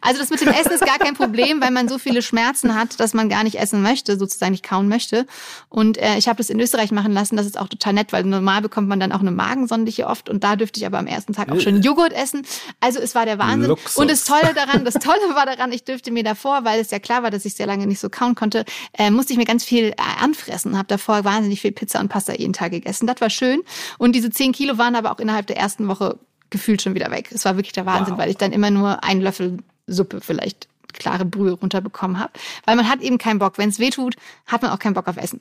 Also 0.00 0.18
das 0.18 0.28
mit 0.28 0.40
dem 0.40 0.48
Essen 0.48 0.72
ist 0.72 0.84
gar 0.84 0.98
kein 0.98 1.14
Problem, 1.14 1.60
weil 1.60 1.70
man 1.70 1.88
so 1.88 1.98
viele 1.98 2.20
Schmerzen 2.20 2.74
hat, 2.74 2.98
dass 2.98 3.14
man 3.14 3.28
gar 3.28 3.44
nicht 3.44 3.60
essen 3.60 3.80
möchte, 3.80 4.18
sozusagen 4.18 4.50
nicht 4.50 4.64
kauen 4.64 4.88
möchte. 4.88 5.24
Und 5.68 5.96
äh, 5.98 6.16
ich 6.18 6.26
habe 6.26 6.38
das 6.38 6.50
in 6.50 6.58
Österreich 6.58 6.90
machen 6.90 7.12
lassen, 7.12 7.36
das 7.36 7.46
ist 7.46 7.58
auch 7.58 7.68
total 7.68 7.92
nett, 7.92 8.12
weil 8.12 8.24
normal 8.24 8.60
bekommt 8.60 8.88
man 8.88 8.98
dann 8.98 9.12
auch 9.12 9.20
eine 9.20 9.30
Magensonde 9.30 9.90
hier 9.90 10.08
oft 10.08 10.28
und 10.28 10.42
da 10.42 10.56
dürfte 10.56 10.80
ich 10.80 10.86
aber 10.86 10.98
am 10.98 11.06
ersten 11.06 11.32
Tag 11.32 11.50
auch 11.52 11.60
schon 11.60 11.80
Joghurt 11.80 12.12
essen. 12.12 12.44
Also 12.80 12.98
es 12.98 13.14
war 13.14 13.24
der 13.24 13.38
Wahnsinn. 13.38 13.70
Luxus. 13.70 13.96
Und 13.96 14.10
das 14.10 14.24
Tolle 14.24 14.52
daran, 14.52 14.84
das 14.84 14.94
Tolle 14.94 15.34
war 15.34 15.46
daran, 15.46 15.70
ich 15.70 15.84
dürfte 15.84 16.10
mir 16.10 16.24
davor, 16.24 16.64
weil 16.64 16.80
es 16.80 16.90
ja 16.90 16.98
klar 16.98 17.22
war, 17.22 17.30
dass 17.30 17.44
ich 17.44 17.54
sehr 17.54 17.66
lange 17.66 17.86
nicht 17.86 18.00
so 18.00 18.10
kauen 18.10 18.34
konnte, 18.34 18.64
äh, 18.98 19.10
musste 19.10 19.32
ich 19.32 19.38
mir 19.38 19.44
ganz 19.44 19.62
viel 19.62 19.90
äh, 19.90 19.94
anfressen. 20.20 20.76
Habe 20.76 20.88
davor 20.88 21.24
wahnsinnig 21.24 21.60
viel 21.60 21.72
Pizza 21.72 22.00
und 22.00 22.08
Pasta 22.08 22.34
jeden 22.34 22.52
Tag 22.52 22.72
gegessen. 22.72 23.06
Das 23.06 23.20
war 23.20 23.30
schön. 23.30 23.62
Und 23.98 24.16
diese 24.16 24.30
10 24.30 24.52
Kilo 24.52 24.76
waren 24.76 24.96
aber 24.96 25.12
auch 25.12 25.20
innerhalb 25.20 25.46
der 25.46 25.56
ersten 25.56 25.83
Woche 25.88 26.18
gefühlt 26.50 26.82
schon 26.82 26.94
wieder 26.94 27.10
weg. 27.10 27.30
Es 27.32 27.44
war 27.44 27.56
wirklich 27.56 27.72
der 27.72 27.86
Wahnsinn, 27.86 28.14
Wow. 28.14 28.20
weil 28.20 28.30
ich 28.30 28.36
dann 28.36 28.52
immer 28.52 28.70
nur 28.70 29.02
einen 29.02 29.20
Löffel 29.20 29.58
Suppe 29.86 30.20
vielleicht 30.20 30.68
klare 30.92 31.24
Brühe 31.24 31.52
runterbekommen 31.52 32.18
habe. 32.18 32.32
Weil 32.64 32.76
man 32.76 32.88
hat 32.88 33.00
eben 33.00 33.18
keinen 33.18 33.38
Bock. 33.38 33.58
Wenn 33.58 33.68
es 33.68 33.78
weh 33.78 33.90
tut, 33.90 34.16
hat 34.46 34.62
man 34.62 34.70
auch 34.70 34.78
keinen 34.78 34.94
Bock 34.94 35.08
auf 35.08 35.16
Essen. 35.16 35.40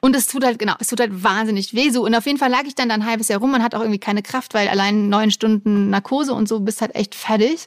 Und 0.00 0.16
es 0.16 0.26
tut 0.26 0.44
halt, 0.44 0.58
genau, 0.58 0.74
es 0.78 0.86
tut 0.88 1.00
halt 1.00 1.22
wahnsinnig 1.22 1.74
weh. 1.74 1.90
So. 1.90 2.04
Und 2.04 2.14
auf 2.14 2.24
jeden 2.24 2.38
Fall 2.38 2.50
lag 2.50 2.62
ich 2.64 2.74
dann 2.74 2.88
da 2.88 2.94
ein 2.94 3.04
halbes 3.04 3.28
Jahr 3.28 3.40
rum. 3.40 3.50
Man 3.50 3.62
hat 3.62 3.74
auch 3.74 3.80
irgendwie 3.80 3.98
keine 3.98 4.22
Kraft, 4.22 4.54
weil 4.54 4.68
allein 4.68 5.08
neun 5.08 5.30
Stunden 5.30 5.90
Narkose 5.90 6.32
und 6.32 6.48
so 6.48 6.60
bist 6.60 6.80
halt 6.80 6.94
echt 6.94 7.14
fertig. 7.14 7.66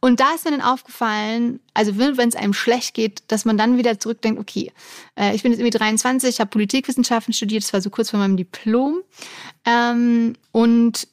Und 0.00 0.20
da 0.20 0.32
ist 0.34 0.44
mir 0.46 0.52
dann 0.52 0.62
aufgefallen, 0.62 1.60
also 1.74 1.98
wenn 1.98 2.28
es 2.28 2.36
einem 2.36 2.54
schlecht 2.54 2.94
geht, 2.94 3.24
dass 3.28 3.44
man 3.44 3.58
dann 3.58 3.76
wieder 3.76 3.98
zurückdenkt, 3.98 4.40
okay, 4.40 4.72
äh, 5.16 5.34
ich 5.34 5.42
bin 5.42 5.52
jetzt 5.52 5.60
irgendwie 5.60 5.76
23, 5.76 6.40
habe 6.40 6.48
Politikwissenschaften 6.50 7.34
studiert, 7.34 7.62
das 7.62 7.72
war 7.74 7.82
so 7.82 7.90
kurz 7.90 8.10
vor 8.10 8.20
meinem 8.20 8.36
Diplom. 8.38 9.02
Ähm, 9.66 10.34
und 10.52 11.08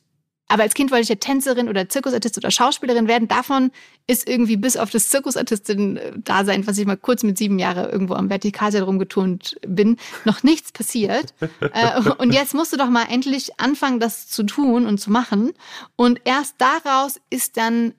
aber 0.47 0.63
als 0.63 0.73
Kind 0.73 0.91
wollte 0.91 1.03
ich 1.03 1.09
ja 1.09 1.15
Tänzerin 1.15 1.67
oder 1.67 1.89
Zirkusartist 1.89 2.37
oder 2.37 2.51
Schauspielerin 2.51 3.07
werden. 3.07 3.27
Davon 3.27 3.71
ist 4.07 4.27
irgendwie 4.27 4.55
bis 4.55 4.77
auf 4.77 4.89
das 4.89 5.09
Zirkusartistin-Dasein, 5.09 6.65
was 6.65 6.77
ich 6.77 6.85
mal 6.85 6.95
kurz 6.95 7.23
mit 7.23 7.37
sieben 7.37 7.59
Jahren 7.59 7.89
irgendwo 7.89 8.13
am 8.13 8.29
Vertikalseil 8.29 8.83
rumgeturnt 8.83 9.57
bin, 9.67 9.97
noch 10.23 10.43
nichts 10.43 10.71
passiert. 10.71 11.33
äh, 11.59 11.99
und 12.17 12.33
jetzt 12.33 12.53
musst 12.53 12.71
du 12.71 12.77
doch 12.77 12.89
mal 12.89 13.07
endlich 13.09 13.59
anfangen, 13.59 13.99
das 13.99 14.29
zu 14.29 14.43
tun 14.43 14.85
und 14.85 14.99
zu 14.99 15.11
machen. 15.11 15.51
Und 15.95 16.21
erst 16.23 16.55
daraus 16.59 17.19
ist 17.29 17.57
dann 17.57 17.93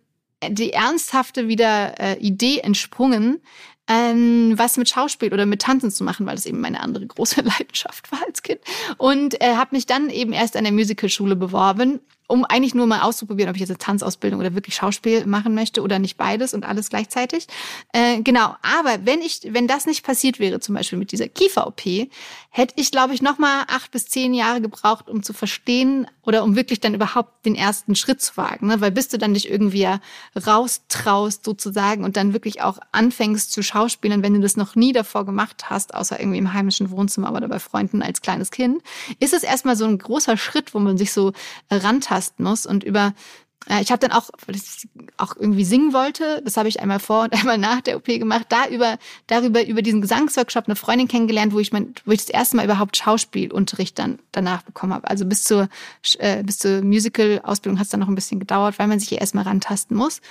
die 0.48 0.72
ernsthafte 0.72 1.48
wieder 1.48 1.98
äh, 2.00 2.18
Idee 2.18 2.60
entsprungen, 2.60 3.40
ähm, 3.88 4.54
was 4.56 4.76
mit 4.76 4.88
Schauspiel 4.88 5.32
oder 5.32 5.46
mit 5.46 5.62
Tanzen 5.62 5.90
zu 5.90 6.04
machen, 6.04 6.26
weil 6.26 6.36
das 6.36 6.46
eben 6.46 6.60
meine 6.60 6.80
andere 6.80 7.06
große 7.06 7.40
Leidenschaft 7.42 8.10
war 8.12 8.20
als 8.26 8.42
Kind. 8.42 8.60
Und 8.96 9.40
äh, 9.42 9.56
habe 9.56 9.74
mich 9.74 9.86
dann 9.86 10.08
eben 10.08 10.32
erst 10.32 10.56
an 10.56 10.64
der 10.64 10.72
Musicalschule 10.72 11.36
beworben 11.36 12.00
um 12.28 12.44
eigentlich 12.44 12.74
nur 12.74 12.86
mal 12.86 13.00
auszuprobieren, 13.00 13.48
ob 13.48 13.56
ich 13.56 13.60
jetzt 13.60 13.70
eine 13.70 13.78
Tanzausbildung 13.78 14.38
oder 14.38 14.54
wirklich 14.54 14.74
Schauspiel 14.74 15.26
machen 15.26 15.54
möchte 15.54 15.82
oder 15.82 15.98
nicht 15.98 16.18
beides 16.18 16.52
und 16.52 16.64
alles 16.64 16.90
gleichzeitig. 16.90 17.48
Äh, 17.92 18.20
genau, 18.20 18.54
aber 18.62 18.98
wenn 19.04 19.20
ich, 19.22 19.40
wenn 19.50 19.66
das 19.66 19.86
nicht 19.86 20.04
passiert 20.04 20.38
wäre, 20.38 20.60
zum 20.60 20.74
Beispiel 20.74 20.98
mit 20.98 21.10
dieser 21.10 21.26
Kiefer-OP, 21.26 21.80
hätte 22.50 22.74
ich, 22.76 22.90
glaube 22.90 23.14
ich, 23.14 23.22
noch 23.22 23.38
mal 23.38 23.64
acht 23.68 23.90
bis 23.90 24.06
zehn 24.06 24.34
Jahre 24.34 24.60
gebraucht, 24.60 25.08
um 25.08 25.22
zu 25.22 25.32
verstehen 25.32 26.06
oder 26.22 26.44
um 26.44 26.54
wirklich 26.54 26.80
dann 26.80 26.92
überhaupt 26.92 27.46
den 27.46 27.54
ersten 27.54 27.94
Schritt 27.94 28.20
zu 28.20 28.36
wagen. 28.36 28.66
Ne? 28.66 28.82
Weil 28.82 28.90
bis 28.90 29.08
du 29.08 29.16
dann 29.16 29.32
dich 29.32 29.50
irgendwie 29.50 29.88
raustraust 30.36 31.44
sozusagen 31.44 32.04
und 32.04 32.18
dann 32.18 32.34
wirklich 32.34 32.60
auch 32.60 32.78
anfängst 32.92 33.52
zu 33.52 33.62
schauspielen, 33.62 34.22
wenn 34.22 34.34
du 34.34 34.40
das 34.40 34.56
noch 34.56 34.76
nie 34.76 34.92
davor 34.92 35.24
gemacht 35.24 35.70
hast, 35.70 35.94
außer 35.94 36.20
irgendwie 36.20 36.38
im 36.38 36.52
heimischen 36.52 36.90
Wohnzimmer 36.90 37.32
oder 37.32 37.48
bei 37.48 37.58
Freunden 37.58 38.02
als 38.02 38.20
kleines 38.20 38.50
Kind, 38.50 38.82
ist 39.18 39.32
es 39.32 39.42
erstmal 39.42 39.76
so 39.76 39.86
ein 39.86 39.96
großer 39.96 40.36
Schritt, 40.36 40.74
wo 40.74 40.78
man 40.78 40.98
sich 40.98 41.12
so 41.12 41.32
rantastet 41.70 42.17
rantasten 42.18 42.44
muss 42.44 42.66
und 42.66 42.84
über 42.84 43.14
ich 43.82 43.90
habe 43.90 43.98
dann 43.98 44.12
auch, 44.12 44.30
weil 44.46 44.56
ich 44.56 44.88
auch 45.18 45.36
irgendwie 45.36 45.64
singen 45.64 45.92
wollte, 45.92 46.40
das 46.42 46.56
habe 46.56 46.70
ich 46.70 46.80
einmal 46.80 47.00
vor 47.00 47.24
und 47.24 47.32
einmal 47.38 47.58
nach 47.58 47.82
der 47.82 47.96
OP 47.98 48.06
gemacht, 48.06 48.46
da 48.48 48.66
über, 48.68 48.96
darüber 49.26 49.66
über 49.66 49.82
diesen 49.82 50.00
Gesangsworkshop 50.00 50.66
eine 50.66 50.76
Freundin 50.76 51.06
kennengelernt, 51.06 51.52
wo 51.52 51.58
ich 51.58 51.70
mein, 51.70 51.92
wo 52.06 52.12
ich 52.12 52.20
das 52.20 52.30
erste 52.30 52.56
Mal 52.56 52.64
überhaupt 52.64 52.96
Schauspielunterricht 52.96 53.98
dann 53.98 54.20
danach 54.32 54.62
bekommen 54.62 54.94
habe. 54.94 55.06
Also 55.10 55.26
bis 55.26 55.44
zur 55.44 55.68
äh, 56.18 56.42
bis 56.44 56.58
zur 56.60 56.80
Musical-Ausbildung 56.80 57.78
hat 57.78 57.86
es 57.86 57.90
dann 57.90 58.00
noch 58.00 58.08
ein 58.08 58.14
bisschen 58.14 58.40
gedauert, 58.40 58.78
weil 58.78 58.86
man 58.86 59.00
sich 59.00 59.10
hier 59.10 59.20
erstmal 59.20 59.44
rantasten 59.44 59.98
muss. 59.98 60.22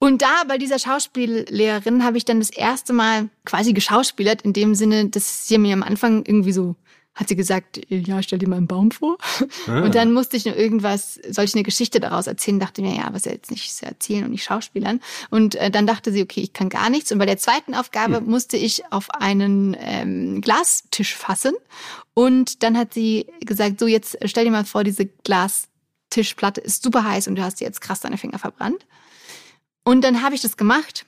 Und 0.00 0.22
da 0.22 0.42
bei 0.48 0.58
dieser 0.58 0.80
Schauspiellehrerin 0.80 2.02
habe 2.02 2.16
ich 2.16 2.24
dann 2.24 2.40
das 2.40 2.50
erste 2.50 2.92
Mal 2.92 3.28
quasi 3.44 3.72
geschauspielert, 3.72 4.42
in 4.42 4.52
dem 4.52 4.74
Sinne, 4.74 5.08
dass 5.08 5.46
sie 5.46 5.58
mir 5.58 5.74
am 5.74 5.84
Anfang 5.84 6.24
irgendwie 6.26 6.50
so 6.50 6.74
hat 7.14 7.28
sie 7.28 7.36
gesagt, 7.36 7.80
ja, 7.88 8.22
stell 8.22 8.38
dir 8.38 8.48
mal 8.48 8.56
einen 8.56 8.66
Baum 8.66 8.90
vor. 8.90 9.18
Ah. 9.66 9.82
Und 9.82 9.94
dann 9.94 10.12
musste 10.12 10.36
ich 10.36 10.46
nur 10.46 10.56
irgendwas, 10.56 11.20
soll 11.28 11.44
ich 11.44 11.54
eine 11.54 11.62
Geschichte 11.62 12.00
daraus 12.00 12.26
erzählen, 12.26 12.58
dachte 12.58 12.80
mir, 12.80 12.94
ja, 12.96 13.08
was 13.12 13.26
jetzt 13.26 13.50
nicht 13.50 13.82
erzählen 13.82 14.24
und 14.24 14.30
nicht 14.30 14.44
schauspielern. 14.44 15.00
Und 15.30 15.54
äh, 15.56 15.70
dann 15.70 15.86
dachte 15.86 16.10
sie, 16.10 16.22
okay, 16.22 16.40
ich 16.40 16.52
kann 16.52 16.68
gar 16.68 16.88
nichts. 16.88 17.12
Und 17.12 17.18
bei 17.18 17.26
der 17.26 17.36
zweiten 17.36 17.74
Aufgabe 17.74 18.16
hm. 18.16 18.26
musste 18.26 18.56
ich 18.56 18.82
auf 18.90 19.10
einen 19.10 19.76
ähm, 19.78 20.40
Glastisch 20.40 21.14
fassen. 21.14 21.52
Und 22.14 22.62
dann 22.62 22.78
hat 22.78 22.94
sie 22.94 23.26
gesagt, 23.40 23.78
so 23.78 23.86
jetzt 23.86 24.16
stell 24.24 24.44
dir 24.44 24.50
mal 24.50 24.64
vor, 24.64 24.82
diese 24.82 25.06
Glastischplatte 25.06 26.60
ist 26.60 26.82
super 26.82 27.04
heiß 27.04 27.28
und 27.28 27.36
du 27.36 27.42
hast 27.42 27.60
jetzt 27.60 27.80
krass 27.80 28.00
deine 28.00 28.18
Finger 28.18 28.38
verbrannt. 28.38 28.86
Und 29.84 30.02
dann 30.02 30.22
habe 30.22 30.34
ich 30.34 30.40
das 30.40 30.56
gemacht 30.56 31.04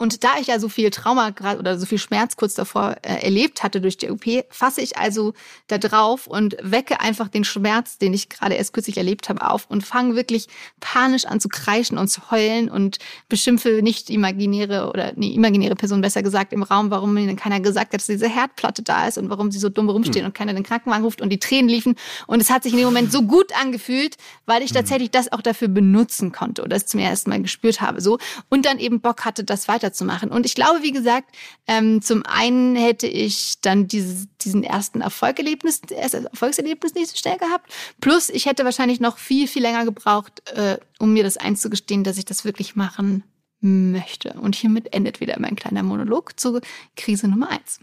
und 0.00 0.24
da 0.24 0.38
ich 0.40 0.46
ja 0.46 0.58
so 0.58 0.70
viel 0.70 0.88
Trauma 0.88 1.34
oder 1.58 1.78
so 1.78 1.84
viel 1.84 1.98
Schmerz 1.98 2.36
kurz 2.36 2.54
davor 2.54 2.96
äh, 3.02 3.22
erlebt 3.22 3.62
hatte 3.62 3.82
durch 3.82 3.98
die 3.98 4.10
OP, 4.10 4.24
fasse 4.48 4.80
ich 4.80 4.96
also 4.96 5.34
da 5.66 5.76
drauf 5.76 6.26
und 6.26 6.56
wecke 6.62 7.00
einfach 7.00 7.28
den 7.28 7.44
Schmerz, 7.44 7.98
den 7.98 8.14
ich 8.14 8.30
gerade 8.30 8.54
erst 8.54 8.72
kürzlich 8.72 8.96
erlebt 8.96 9.28
habe, 9.28 9.46
auf 9.46 9.66
und 9.68 9.84
fange 9.84 10.16
wirklich 10.16 10.46
panisch 10.80 11.26
an 11.26 11.38
zu 11.38 11.50
kreischen 11.50 11.98
und 11.98 12.08
zu 12.08 12.30
heulen 12.30 12.70
und 12.70 12.96
beschimpfe 13.28 13.82
nicht 13.82 14.08
imaginäre 14.08 14.88
oder 14.88 15.12
nee, 15.16 15.34
imaginäre 15.34 15.76
Person 15.76 16.00
besser 16.00 16.22
gesagt 16.22 16.54
im 16.54 16.62
Raum, 16.62 16.90
warum 16.90 17.12
mir 17.12 17.26
denn 17.26 17.36
keiner 17.36 17.60
gesagt 17.60 17.92
hat, 17.92 18.00
dass 18.00 18.06
diese 18.06 18.26
Herdplatte 18.26 18.82
da 18.82 19.06
ist 19.06 19.18
und 19.18 19.28
warum 19.28 19.50
sie 19.50 19.58
so 19.58 19.68
dumm 19.68 19.90
rumstehen 19.90 20.24
hm. 20.24 20.30
und 20.30 20.34
keiner 20.34 20.54
den 20.54 20.62
Krankenwagen 20.62 21.04
ruft 21.04 21.20
und 21.20 21.28
die 21.28 21.38
Tränen 21.38 21.68
liefen. 21.68 21.94
Und 22.26 22.40
es 22.40 22.48
hat 22.48 22.62
sich 22.62 22.72
in 22.72 22.78
dem 22.78 22.86
Moment 22.86 23.12
so 23.12 23.20
gut 23.20 23.54
angefühlt, 23.54 24.16
weil 24.46 24.62
ich 24.62 24.70
hm. 24.70 24.76
tatsächlich 24.76 25.10
das 25.10 25.30
auch 25.30 25.42
dafür 25.42 25.68
benutzen 25.68 26.32
konnte 26.32 26.62
oder 26.62 26.76
es 26.76 26.86
zum 26.86 27.00
ersten 27.00 27.28
Mal 27.28 27.42
gespürt 27.42 27.82
habe. 27.82 28.00
So 28.00 28.18
und 28.48 28.64
dann 28.64 28.78
eben 28.78 29.02
Bock 29.02 29.26
hatte, 29.26 29.44
das 29.44 29.68
weiter 29.68 29.89
weiterzumachen. 29.90 30.30
Und 30.30 30.46
ich 30.46 30.54
glaube, 30.54 30.82
wie 30.82 30.92
gesagt, 30.92 31.34
ähm, 31.66 32.00
zum 32.02 32.24
einen 32.24 32.76
hätte 32.76 33.06
ich 33.06 33.60
dann 33.60 33.88
dieses, 33.88 34.28
diesen 34.40 34.64
ersten 34.64 35.00
Erfolgserlebnis, 35.00 35.82
Erfolgserlebnis 35.90 36.94
nicht 36.94 37.10
so 37.10 37.16
schnell 37.16 37.38
gehabt. 37.38 37.72
Plus, 38.00 38.28
ich 38.28 38.46
hätte 38.46 38.64
wahrscheinlich 38.64 39.00
noch 39.00 39.18
viel, 39.18 39.48
viel 39.48 39.62
länger 39.62 39.84
gebraucht, 39.84 40.42
äh, 40.54 40.78
um 40.98 41.12
mir 41.12 41.22
das 41.22 41.36
einzugestehen, 41.36 42.04
dass 42.04 42.18
ich 42.18 42.24
das 42.24 42.44
wirklich 42.44 42.76
machen 42.76 43.24
möchte. 43.60 44.34
Und 44.34 44.54
hiermit 44.54 44.94
endet 44.94 45.20
wieder 45.20 45.36
mein 45.38 45.56
kleiner 45.56 45.82
Monolog 45.82 46.38
zur 46.38 46.60
Krise 46.96 47.28
Nummer 47.28 47.50
eins. 47.50 47.80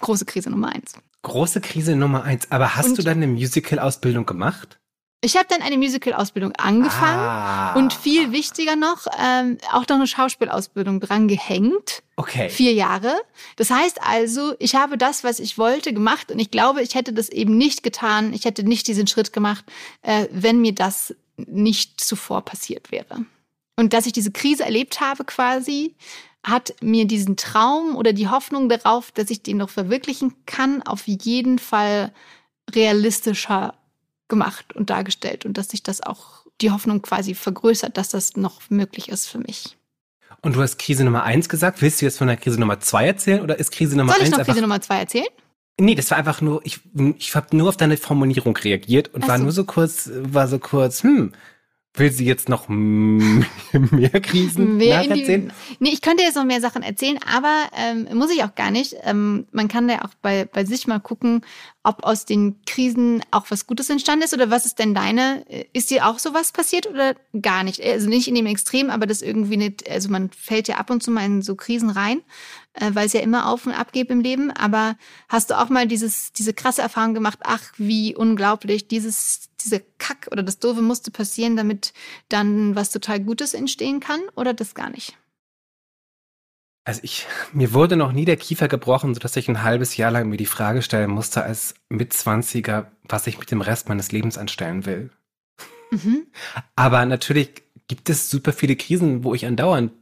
Große 0.00 0.24
Krise 0.24 0.50
Nummer 0.50 0.70
eins. 0.70 0.94
Große 1.22 1.60
Krise 1.60 1.94
Nummer 1.94 2.24
eins. 2.24 2.50
Aber 2.50 2.74
hast 2.76 2.88
Und, 2.88 2.98
du 2.98 3.02
dann 3.02 3.18
eine 3.18 3.28
Musical-Ausbildung 3.28 4.26
gemacht? 4.26 4.80
Ich 5.24 5.36
habe 5.36 5.46
dann 5.48 5.62
eine 5.62 5.78
Musical-Ausbildung 5.78 6.52
angefangen 6.56 7.20
ah. 7.20 7.74
und 7.74 7.92
viel 7.92 8.32
wichtiger 8.32 8.74
noch, 8.74 9.06
ähm, 9.20 9.56
auch 9.70 9.86
noch 9.86 9.94
eine 9.94 10.08
Schauspielausbildung 10.08 10.98
dran 10.98 11.28
gehängt. 11.28 12.02
Okay. 12.16 12.48
Vier 12.48 12.72
Jahre. 12.72 13.14
Das 13.54 13.70
heißt 13.70 14.00
also, 14.02 14.54
ich 14.58 14.74
habe 14.74 14.98
das, 14.98 15.22
was 15.22 15.38
ich 15.38 15.58
wollte, 15.58 15.92
gemacht 15.92 16.32
und 16.32 16.40
ich 16.40 16.50
glaube, 16.50 16.82
ich 16.82 16.96
hätte 16.96 17.12
das 17.12 17.28
eben 17.28 17.56
nicht 17.56 17.84
getan. 17.84 18.32
Ich 18.32 18.44
hätte 18.44 18.64
nicht 18.64 18.88
diesen 18.88 19.06
Schritt 19.06 19.32
gemacht, 19.32 19.64
äh, 20.02 20.26
wenn 20.32 20.60
mir 20.60 20.74
das 20.74 21.14
nicht 21.36 22.00
zuvor 22.00 22.44
passiert 22.44 22.90
wäre. 22.90 23.24
Und 23.76 23.92
dass 23.92 24.06
ich 24.06 24.12
diese 24.12 24.32
Krise 24.32 24.64
erlebt 24.64 25.00
habe 25.00 25.24
quasi, 25.24 25.94
hat 26.42 26.74
mir 26.80 27.06
diesen 27.06 27.36
Traum 27.36 27.94
oder 27.94 28.12
die 28.12 28.28
Hoffnung 28.28 28.68
darauf, 28.68 29.12
dass 29.12 29.30
ich 29.30 29.44
den 29.44 29.58
noch 29.58 29.70
verwirklichen 29.70 30.34
kann, 30.46 30.82
auf 30.82 31.06
jeden 31.06 31.60
Fall 31.60 32.12
realistischer 32.74 33.74
gemacht 34.32 34.74
und 34.74 34.88
dargestellt 34.88 35.44
und 35.44 35.58
dass 35.58 35.68
sich 35.68 35.82
das 35.82 36.00
auch 36.02 36.46
die 36.62 36.70
Hoffnung 36.70 37.02
quasi 37.02 37.34
vergrößert, 37.34 37.98
dass 37.98 38.08
das 38.08 38.36
noch 38.36 38.70
möglich 38.70 39.10
ist 39.10 39.28
für 39.28 39.38
mich. 39.38 39.76
Und 40.40 40.56
du 40.56 40.62
hast 40.62 40.78
Krise 40.78 41.04
Nummer 41.04 41.22
eins 41.22 41.50
gesagt. 41.50 41.82
Willst 41.82 42.00
du 42.00 42.06
jetzt 42.06 42.16
von 42.16 42.26
der 42.26 42.38
Krise 42.38 42.58
Nummer 42.58 42.80
zwei 42.80 43.06
erzählen 43.06 43.42
oder 43.42 43.58
ist 43.58 43.70
Krise 43.70 43.96
Nummer 43.96 44.14
Soll 44.14 44.22
ich 44.24 44.30
noch 44.30 44.42
Krise 44.42 44.62
Nummer 44.62 44.80
zwei 44.80 44.98
erzählen? 45.00 45.26
Nee, 45.78 45.94
das 45.94 46.10
war 46.10 46.18
einfach 46.18 46.40
nur, 46.40 46.62
ich, 46.64 46.80
ich 47.18 47.34
habe 47.34 47.54
nur 47.56 47.68
auf 47.68 47.76
deine 47.76 47.98
Formulierung 47.98 48.56
reagiert 48.56 49.12
und 49.14 49.24
Ach 49.24 49.28
war 49.28 49.38
so. 49.38 49.44
nur 49.44 49.52
so 49.52 49.64
kurz, 49.64 50.10
war 50.12 50.48
so 50.48 50.58
kurz, 50.58 51.02
hm, 51.02 51.32
Will 51.94 52.10
sie 52.10 52.24
jetzt 52.24 52.48
noch 52.48 52.68
mehr 52.68 54.20
Krisen 54.22 54.78
mehr 54.78 55.04
nacherzählen? 55.04 55.52
Nee, 55.78 55.90
ich 55.90 56.00
könnte 56.00 56.22
jetzt 56.22 56.36
noch 56.36 56.44
mehr 56.44 56.62
Sachen 56.62 56.82
erzählen, 56.82 57.18
aber 57.30 57.64
ähm, 57.76 58.16
muss 58.16 58.30
ich 58.30 58.42
auch 58.44 58.54
gar 58.54 58.70
nicht. 58.70 58.96
Ähm, 59.02 59.46
man 59.52 59.68
kann 59.68 59.88
da 59.88 59.96
auch 59.98 60.14
bei, 60.22 60.46
bei 60.46 60.64
sich 60.64 60.86
mal 60.86 61.00
gucken, 61.00 61.42
ob 61.84 62.04
aus 62.04 62.24
den 62.24 62.60
Krisen 62.64 63.22
auch 63.30 63.46
was 63.50 63.66
Gutes 63.66 63.90
entstanden 63.90 64.24
ist 64.24 64.34
oder 64.34 64.50
was 64.50 64.66
ist 64.66 64.78
denn 64.78 64.94
deine? 64.94 65.44
Ist 65.72 65.90
dir 65.90 66.06
auch 66.06 66.18
sowas 66.18 66.52
passiert 66.52 66.86
oder 66.86 67.14
gar 67.40 67.64
nicht? 67.64 67.82
Also 67.82 68.08
nicht 68.08 68.28
in 68.28 68.34
dem 68.36 68.46
Extrem, 68.46 68.88
aber 68.88 69.06
das 69.06 69.22
irgendwie 69.22 69.56
nicht, 69.56 69.88
also 69.90 70.08
man 70.08 70.30
fällt 70.30 70.68
ja 70.68 70.76
ab 70.76 70.90
und 70.90 71.02
zu 71.02 71.10
mal 71.10 71.24
in 71.24 71.42
so 71.42 71.56
Krisen 71.56 71.90
rein 71.90 72.22
äh, 72.74 72.90
weil 72.94 73.06
es 73.06 73.12
ja 73.12 73.20
immer 73.20 73.48
auf 73.48 73.66
und 73.66 73.72
ab 73.72 73.92
geht 73.92 74.10
im 74.10 74.20
Leben. 74.20 74.50
Aber 74.50 74.96
hast 75.28 75.50
du 75.50 75.58
auch 75.58 75.68
mal 75.68 75.86
dieses, 75.86 76.32
diese 76.32 76.54
krasse 76.54 76.82
Erfahrung 76.82 77.14
gemacht, 77.14 77.38
ach, 77.42 77.72
wie 77.76 78.14
unglaublich, 78.14 78.88
dieses, 78.88 79.50
diese 79.60 79.80
Kack 79.98 80.28
oder 80.30 80.42
das 80.42 80.58
Doofe 80.58 80.82
musste 80.82 81.10
passieren, 81.10 81.56
damit 81.56 81.92
dann 82.28 82.74
was 82.74 82.90
total 82.90 83.20
Gutes 83.20 83.54
entstehen 83.54 84.00
kann 84.00 84.20
oder 84.36 84.54
das 84.54 84.74
gar 84.74 84.90
nicht? 84.90 85.16
Also 86.84 87.00
ich, 87.04 87.26
mir 87.52 87.72
wurde 87.74 87.96
noch 87.96 88.12
nie 88.12 88.24
der 88.24 88.36
Kiefer 88.36 88.66
gebrochen, 88.66 89.14
sodass 89.14 89.36
ich 89.36 89.48
ein 89.48 89.62
halbes 89.62 89.96
Jahr 89.96 90.10
lang 90.10 90.28
mir 90.28 90.36
die 90.36 90.46
Frage 90.46 90.82
stellen 90.82 91.10
musste 91.10 91.44
als 91.44 91.74
Mitzwanziger, 91.88 92.90
was 93.04 93.26
ich 93.28 93.38
mit 93.38 93.50
dem 93.52 93.60
Rest 93.60 93.88
meines 93.88 94.10
Lebens 94.10 94.36
anstellen 94.36 94.84
will. 94.84 95.10
Mhm. 95.90 96.26
Aber 96.74 97.04
natürlich 97.06 97.62
gibt 97.86 98.10
es 98.10 98.30
super 98.30 98.52
viele 98.52 98.74
Krisen, 98.74 99.22
wo 99.22 99.34
ich 99.34 99.46
andauernd 99.46 99.92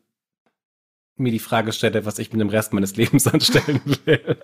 mir 1.17 1.33
die 1.33 1.39
Frage 1.39 1.73
stelle, 1.73 2.07
was 2.07 2.19
ich 2.19 2.33
mit 2.33 2.41
dem 2.41 2.49
Rest 2.49 2.73
meines 2.73 2.97
Lebens 2.97 3.27
anstellen 3.33 3.83
will. 4.07 4.39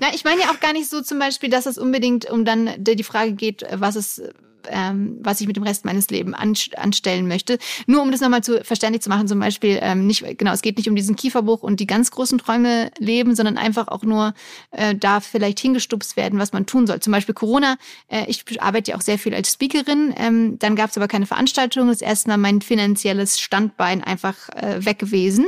Na, 0.00 0.14
ich 0.14 0.24
meine 0.24 0.40
ja 0.40 0.50
auch 0.50 0.60
gar 0.60 0.72
nicht 0.72 0.88
so 0.88 1.02
zum 1.02 1.18
Beispiel, 1.18 1.50
dass 1.50 1.66
es 1.66 1.76
unbedingt 1.76 2.30
um 2.30 2.46
dann 2.46 2.70
die 2.78 3.02
Frage 3.04 3.32
geht, 3.32 3.66
was 3.70 3.96
es 3.96 4.22
ähm, 4.70 5.18
was 5.20 5.40
ich 5.40 5.46
mit 5.46 5.56
dem 5.56 5.62
Rest 5.62 5.84
meines 5.84 6.10
Lebens 6.10 6.36
anstellen 6.76 7.28
möchte. 7.28 7.58
Nur 7.86 8.02
um 8.02 8.10
das 8.10 8.20
nochmal 8.20 8.42
zu 8.42 8.62
verständlich 8.64 9.02
zu 9.02 9.08
machen, 9.08 9.28
zum 9.28 9.40
Beispiel 9.40 9.78
ähm, 9.80 10.06
nicht, 10.06 10.24
genau, 10.38 10.52
es 10.52 10.62
geht 10.62 10.76
nicht 10.76 10.88
um 10.88 10.96
diesen 10.96 11.16
Kieferbruch 11.16 11.62
und 11.62 11.80
die 11.80 11.86
ganz 11.86 12.10
großen 12.10 12.38
Träume 12.38 12.90
leben, 12.98 13.34
sondern 13.34 13.58
einfach 13.58 13.88
auch 13.88 14.02
nur 14.02 14.34
äh, 14.70 14.94
da 14.94 15.20
vielleicht 15.20 15.60
hingestupst 15.60 16.16
werden, 16.16 16.38
was 16.38 16.52
man 16.52 16.66
tun 16.66 16.86
soll. 16.86 17.00
Zum 17.00 17.12
Beispiel 17.12 17.34
Corona, 17.34 17.76
äh, 18.08 18.24
ich 18.28 18.44
arbeite 18.60 18.92
ja 18.92 18.96
auch 18.96 19.02
sehr 19.02 19.18
viel 19.18 19.34
als 19.34 19.52
Speakerin, 19.52 20.14
ähm, 20.16 20.58
dann 20.58 20.76
gab 20.76 20.90
es 20.90 20.96
aber 20.96 21.08
keine 21.08 21.26
Veranstaltung, 21.26 21.88
das 21.88 22.00
erste 22.00 22.28
Mal 22.28 22.38
mein 22.38 22.60
finanzielles 22.60 23.40
Standbein 23.40 24.02
einfach 24.02 24.48
äh, 24.50 24.84
weg 24.84 24.98
gewesen. 24.98 25.46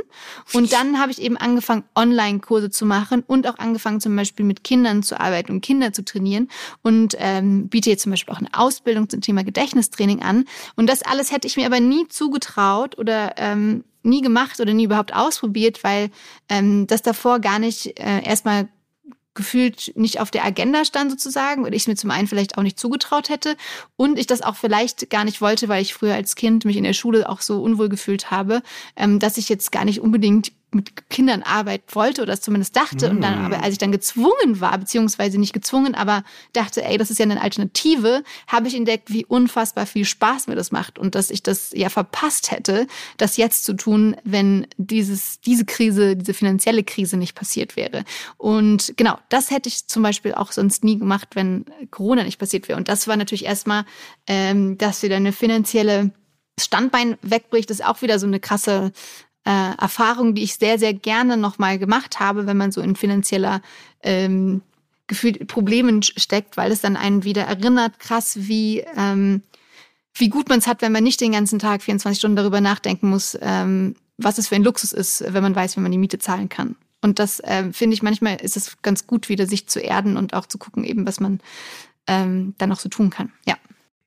Und 0.52 0.73
dann 0.73 0.99
habe 0.99 1.12
ich 1.12 1.20
eben 1.20 1.37
angefangen, 1.37 1.85
Online-Kurse 1.94 2.70
zu 2.70 2.87
machen 2.87 3.23
und 3.26 3.46
auch 3.46 3.58
angefangen, 3.58 4.00
zum 4.00 4.14
Beispiel 4.16 4.44
mit 4.44 4.64
Kindern 4.64 5.02
zu 5.02 5.18
arbeiten 5.18 5.52
und 5.52 5.61
Kinder 5.61 5.92
zu 5.92 6.04
trainieren 6.04 6.49
und 6.82 7.16
ähm, 7.18 7.68
biete 7.68 7.90
jetzt 7.90 8.02
zum 8.02 8.11
Beispiel 8.11 8.35
auch 8.35 8.38
eine 8.38 8.52
Ausbildung 8.52 9.05
Ausbildung 9.06 9.08
zum 9.08 9.20
Thema 9.20 9.44
Gedächtnistraining 9.44 10.22
an. 10.22 10.44
Und 10.76 10.88
das 10.88 11.02
alles 11.02 11.32
hätte 11.32 11.46
ich 11.46 11.56
mir 11.56 11.66
aber 11.66 11.80
nie 11.80 12.08
zugetraut 12.08 12.98
oder 12.98 13.34
ähm, 13.36 13.84
nie 14.02 14.20
gemacht 14.20 14.60
oder 14.60 14.75
nie 14.75 14.84
überhaupt 14.84 15.14
ausprobiert, 15.14 15.82
weil 15.82 16.10
ähm, 16.48 16.86
das 16.86 17.02
davor 17.02 17.40
gar 17.40 17.58
nicht 17.58 17.98
äh, 17.98 18.22
erstmal 18.22 18.68
gefühlt 19.34 19.92
nicht 19.96 20.18
auf 20.18 20.30
der 20.30 20.46
Agenda 20.46 20.86
stand 20.86 21.10
sozusagen 21.10 21.62
oder 21.62 21.75
ich 21.75 21.82
es 21.82 21.88
mir 21.88 21.94
zum 21.96 22.10
einen 22.10 22.26
vielleicht 22.26 22.56
auch 22.56 22.62
nicht 22.62 22.80
zugetraut 22.80 23.28
hätte 23.28 23.56
und 23.96 24.18
ich 24.18 24.26
das 24.26 24.40
auch 24.40 24.56
vielleicht 24.56 25.10
gar 25.10 25.25
nicht 25.25 25.42
wollte, 25.42 25.68
weil 25.68 25.82
ich 25.82 25.92
früher 25.92 26.14
als 26.14 26.36
Kind 26.36 26.64
mich 26.64 26.78
in 26.78 26.84
der 26.84 26.94
Schule 26.94 27.28
auch 27.28 27.42
so 27.42 27.62
unwohl 27.62 27.90
gefühlt 27.90 28.30
habe, 28.30 28.62
ähm, 28.96 29.18
dass 29.18 29.36
ich 29.36 29.50
jetzt 29.50 29.72
gar 29.72 29.84
nicht 29.84 30.00
unbedingt 30.00 30.52
mit 30.73 31.08
Kindern 31.08 31.42
arbeiten 31.42 31.94
wollte 31.94 32.23
oder 32.23 32.32
es 32.32 32.40
zumindest 32.40 32.76
dachte. 32.76 33.08
Mm. 33.08 33.11
Und 33.16 33.20
dann, 33.23 33.42
mm. 33.42 33.44
aber 33.46 33.62
als 33.62 33.73
ich 33.73 33.78
dann 33.78 33.92
gezwungen 33.92 34.61
war, 34.61 34.76
beziehungsweise 34.76 35.38
nicht 35.38 35.52
gezwungen, 35.52 35.94
aber 35.94 36.25
dachte, 36.52 36.85
ey, 36.85 36.99
das 36.99 37.11
ist 37.11 37.18
ja 37.18 37.25
eine 37.25 37.40
Alternative, 37.40 38.23
habe 38.46 38.68
ich 38.68 38.75
entdeckt, 38.75 39.12
wie 39.12 39.25
unfassbar 39.25 39.87
viel 39.87 40.04
Spaß 40.04 40.49
mir 40.49 40.56
das 40.56 40.73
macht 40.73 40.99
und 40.99 41.14
dass 41.14 41.30
ich 41.30 41.42
das 41.42 41.70
ja 41.73 41.88
verpasst 41.88 42.50
hätte, 42.50 42.87
das 43.16 43.37
jetzt 43.37 43.64
zu 43.64 43.75
tun, 43.75 44.16
wenn 44.25 44.66
dieses, 44.76 45.40
diese 45.40 45.64
Krise, 45.64 46.16
diese 46.16 46.35
finanzielle 46.35 46.85
Krise 46.85 47.16
nicht 47.16 47.35
passiert 47.35 47.76
wäre. 47.76 48.04
Und 48.37 48.94
genau, 48.96 49.18
das 49.28 49.50
hätte 49.50 49.68
ich 49.68 49.87
zum 49.87 50.02
Beispiel 50.02 50.35
auch 50.35 50.52
sonst 50.52 50.85
nie 50.85 50.99
gemacht, 50.99 51.28
wenn 51.35 51.64
Corona 51.90 52.25
nicht 52.25 52.38
passiert 52.38 52.68
wäre. 52.68 52.78
Und 52.78 52.88
das 52.88 53.08
war 53.08 53.16
natürlich 53.16 53.44
erstmal, 53.44 53.85
ähm, 54.26 54.76
dass 54.78 55.02
wieder 55.02 55.16
eine 55.16 55.32
finanzielle 55.32 56.12
Standbein 56.58 57.18
wegbricht, 57.23 57.70
ist 57.70 57.85
auch 57.85 58.00
wieder 58.02 58.18
so 58.18 58.26
eine 58.26 58.40
krasse 58.40 58.92
äh, 59.46 59.76
Erfahrung, 59.80 60.34
die 60.34 60.42
ich 60.42 60.56
sehr, 60.56 60.78
sehr 60.78 60.92
gerne 60.92 61.36
nochmal 61.36 61.78
gemacht 61.78 62.18
habe, 62.18 62.46
wenn 62.46 62.56
man 62.56 62.72
so 62.72 62.80
in 62.80 62.96
finanzieller 62.96 63.62
ähm, 64.02 64.60
gefühlt 65.06 65.46
Problemen 65.46 66.02
steckt, 66.02 66.56
weil 66.56 66.72
es 66.72 66.80
dann 66.80 66.96
einen 66.96 67.22
wieder 67.22 67.42
erinnert, 67.42 68.00
krass, 68.00 68.36
wie, 68.40 68.84
ähm, 68.96 69.42
wie 70.14 70.30
gut 70.30 70.48
man 70.48 70.58
es 70.58 70.66
hat, 70.66 70.82
wenn 70.82 70.90
man 70.90 71.04
nicht 71.04 71.20
den 71.20 71.32
ganzen 71.32 71.60
Tag 71.60 71.82
24 71.82 72.18
Stunden 72.18 72.36
darüber 72.36 72.60
nachdenken 72.60 73.08
muss, 73.08 73.38
ähm, 73.40 73.94
was 74.18 74.38
es 74.38 74.48
für 74.48 74.56
ein 74.56 74.64
Luxus 74.64 74.92
ist, 74.92 75.24
wenn 75.28 75.44
man 75.44 75.54
weiß, 75.54 75.76
wenn 75.76 75.84
man 75.84 75.92
die 75.92 75.98
Miete 75.98 76.18
zahlen 76.18 76.48
kann. 76.48 76.74
Und 77.00 77.20
das 77.20 77.38
äh, 77.40 77.72
finde 77.72 77.94
ich 77.94 78.02
manchmal 78.02 78.40
ist 78.40 78.56
es 78.56 78.82
ganz 78.82 79.06
gut, 79.06 79.28
wieder 79.28 79.46
sich 79.46 79.68
zu 79.68 79.78
erden 79.78 80.16
und 80.16 80.34
auch 80.34 80.46
zu 80.46 80.58
gucken, 80.58 80.82
eben, 80.82 81.06
was 81.06 81.20
man 81.20 81.40
ähm, 82.08 82.54
dann 82.58 82.70
noch 82.70 82.80
so 82.80 82.88
tun 82.88 83.10
kann. 83.10 83.32
Ja 83.46 83.56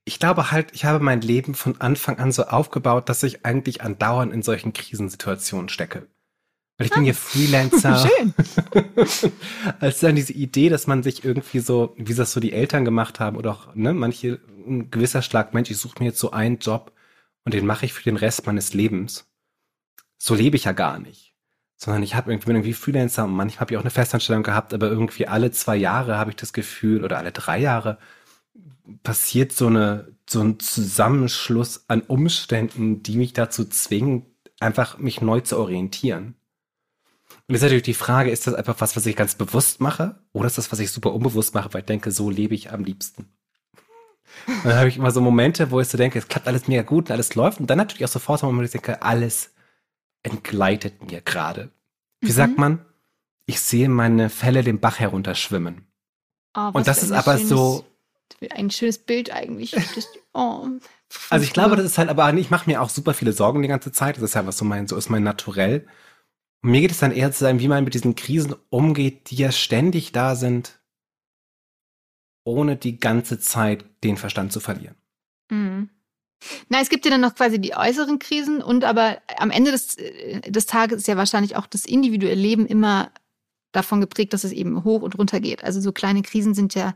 ich 0.09 0.17
glaube 0.17 0.49
halt, 0.49 0.69
ich 0.73 0.85
habe 0.85 1.03
mein 1.03 1.21
Leben 1.21 1.53
von 1.53 1.79
Anfang 1.79 2.17
an 2.17 2.31
so 2.31 2.45
aufgebaut, 2.45 3.09
dass 3.09 3.21
ich 3.21 3.45
eigentlich 3.45 3.83
andauernd 3.83 4.33
in 4.33 4.41
solchen 4.41 4.73
Krisensituationen 4.73 5.69
stecke. 5.69 6.07
Weil 6.79 6.87
ich 6.87 6.93
ah. 6.93 6.95
bin 6.95 7.05
ja 7.05 7.13
Freelancer. 7.13 8.09
Schön. 8.17 9.31
Als 9.79 9.99
dann 9.99 10.15
diese 10.15 10.33
Idee, 10.33 10.69
dass 10.69 10.87
man 10.87 11.03
sich 11.03 11.23
irgendwie 11.23 11.59
so, 11.59 11.93
wie 11.95 12.15
das 12.15 12.31
so 12.31 12.39
die 12.39 12.53
Eltern 12.53 12.85
gemacht 12.85 13.19
haben 13.19 13.37
oder 13.37 13.51
auch 13.51 13.75
ne, 13.75 13.93
manche, 13.93 14.39
ein 14.65 14.89
gewisser 14.89 15.21
Schlag, 15.21 15.53
Mensch, 15.53 15.69
ich 15.69 15.77
suche 15.77 15.99
mir 15.99 16.05
jetzt 16.07 16.19
so 16.19 16.31
einen 16.31 16.57
Job 16.57 16.91
und 17.45 17.53
den 17.53 17.67
mache 17.67 17.85
ich 17.85 17.93
für 17.93 18.03
den 18.03 18.17
Rest 18.17 18.47
meines 18.47 18.73
Lebens. 18.73 19.29
So 20.17 20.33
lebe 20.33 20.55
ich 20.55 20.63
ja 20.63 20.71
gar 20.71 20.97
nicht. 20.97 21.35
Sondern 21.75 22.01
ich 22.01 22.15
habe 22.15 22.31
irgendwie, 22.31 22.49
irgendwie 22.49 22.73
Freelancer 22.73 23.25
und 23.25 23.35
manchmal 23.35 23.61
habe 23.61 23.73
ich 23.73 23.77
auch 23.77 23.83
eine 23.83 23.91
Festanstellung 23.91 24.41
gehabt, 24.41 24.73
aber 24.73 24.87
irgendwie 24.87 25.27
alle 25.27 25.51
zwei 25.51 25.75
Jahre 25.75 26.17
habe 26.17 26.31
ich 26.31 26.35
das 26.35 26.51
Gefühl 26.51 27.03
oder 27.03 27.19
alle 27.19 27.31
drei 27.31 27.59
Jahre 27.59 27.99
passiert 29.03 29.51
so 29.51 29.67
eine 29.67 30.15
so 30.29 30.41
ein 30.41 30.59
Zusammenschluss 30.59 31.85
an 31.87 32.01
Umständen, 32.01 33.01
die 33.01 33.17
mich 33.17 33.33
dazu 33.33 33.65
zwingen, 33.65 34.25
einfach 34.59 34.99
mich 34.99 35.21
neu 35.21 35.41
zu 35.41 35.57
orientieren. 35.57 36.35
Und 37.47 37.55
jetzt 37.55 37.57
ist 37.57 37.63
natürlich 37.63 37.83
die 37.83 37.93
Frage, 37.95 38.29
ist 38.29 38.45
das 38.45 38.53
einfach 38.53 38.75
was, 38.79 38.95
was 38.95 39.05
ich 39.05 39.15
ganz 39.15 39.35
bewusst 39.35 39.81
mache? 39.81 40.21
Oder 40.33 40.47
ist 40.47 40.57
das, 40.57 40.71
was 40.71 40.79
ich 40.79 40.91
super 40.91 41.13
unbewusst 41.13 41.55
mache, 41.55 41.73
weil 41.73 41.81
ich 41.81 41.87
denke, 41.87 42.11
so 42.11 42.29
lebe 42.29 42.53
ich 42.53 42.71
am 42.71 42.83
liebsten? 42.83 43.27
Und 44.47 44.65
dann 44.65 44.75
habe 44.77 44.87
ich 44.87 44.97
immer 44.97 45.11
so 45.11 45.21
Momente, 45.21 45.71
wo 45.71 45.79
ich 45.79 45.87
so 45.87 45.97
denke, 45.97 46.19
es 46.19 46.27
klappt 46.27 46.47
alles 46.47 46.67
mega 46.67 46.83
gut 46.83 47.05
und 47.05 47.11
alles 47.11 47.33
läuft. 47.33 47.59
Und 47.59 47.67
dann 47.67 47.77
natürlich 47.77 48.05
auch 48.05 48.09
sofort 48.09 48.39
so 48.39 48.45
Momente, 48.45 48.71
wo 48.71 48.77
ich 48.77 48.81
denke, 48.81 49.01
alles 49.01 49.51
entgleitet 50.21 51.09
mir 51.09 51.21
gerade. 51.21 51.71
Wie 52.21 52.27
mhm. 52.27 52.33
sagt 52.33 52.57
man? 52.57 52.85
Ich 53.45 53.61
sehe 53.61 53.89
meine 53.89 54.29
Fälle 54.29 54.63
den 54.63 54.79
Bach 54.79 54.99
herunterschwimmen. 54.99 55.87
Oh, 56.55 56.69
und 56.73 56.87
das 56.87 57.01
ist 57.01 57.11
aber 57.11 57.39
so, 57.39 57.85
ein 58.51 58.71
schönes 58.71 58.97
Bild 58.99 59.31
eigentlich. 59.31 59.71
Das, 59.95 60.07
oh, 60.33 60.67
also 61.29 61.43
ich 61.43 61.53
glaube, 61.53 61.75
das 61.75 61.85
ist 61.85 61.97
halt, 61.97 62.09
aber 62.09 62.31
ich 62.33 62.49
mache 62.49 62.69
mir 62.69 62.81
auch 62.81 62.89
super 62.89 63.13
viele 63.13 63.33
Sorgen 63.33 63.61
die 63.61 63.67
ganze 63.67 63.91
Zeit. 63.91 64.17
Das 64.17 64.23
ist 64.23 64.35
ja 64.35 64.45
was 64.45 64.57
so 64.57 64.65
mein, 64.65 64.87
so 64.87 64.95
ist 64.95 65.09
mein 65.09 65.23
Naturell. 65.23 65.87
Und 66.61 66.71
mir 66.71 66.81
geht 66.81 66.91
es 66.91 66.99
dann 66.99 67.11
eher 67.11 67.31
zu 67.31 67.39
sein, 67.39 67.59
wie 67.59 67.67
man 67.67 67.83
mit 67.83 67.93
diesen 67.93 68.15
Krisen 68.15 68.55
umgeht, 68.69 69.29
die 69.29 69.35
ja 69.35 69.51
ständig 69.51 70.11
da 70.11 70.35
sind, 70.35 70.79
ohne 72.43 72.75
die 72.75 72.99
ganze 72.99 73.39
Zeit 73.39 73.85
den 74.03 74.17
Verstand 74.17 74.51
zu 74.51 74.59
verlieren. 74.59 74.95
Mhm. 75.49 75.89
Na, 76.69 76.79
es 76.79 76.89
gibt 76.89 77.05
ja 77.05 77.11
dann 77.11 77.21
noch 77.21 77.35
quasi 77.35 77.59
die 77.59 77.75
äußeren 77.75 78.19
Krisen 78.19 78.61
und 78.61 78.85
aber 78.85 79.17
am 79.37 79.51
Ende 79.51 79.71
des, 79.71 79.97
äh, 79.97 80.39
des 80.49 80.65
Tages 80.65 80.99
ist 80.99 81.07
ja 81.07 81.17
wahrscheinlich 81.17 81.55
auch 81.55 81.67
das 81.67 81.85
individuelle 81.85 82.39
Leben 82.39 82.65
immer 82.65 83.11
davon 83.71 84.01
geprägt, 84.01 84.33
dass 84.33 84.43
es 84.43 84.51
eben 84.51 84.83
hoch 84.83 85.01
und 85.01 85.17
runter 85.17 85.39
geht. 85.39 85.63
Also 85.63 85.81
so 85.81 85.91
kleine 85.91 86.21
Krisen 86.21 86.53
sind 86.53 86.75
ja 86.75 86.95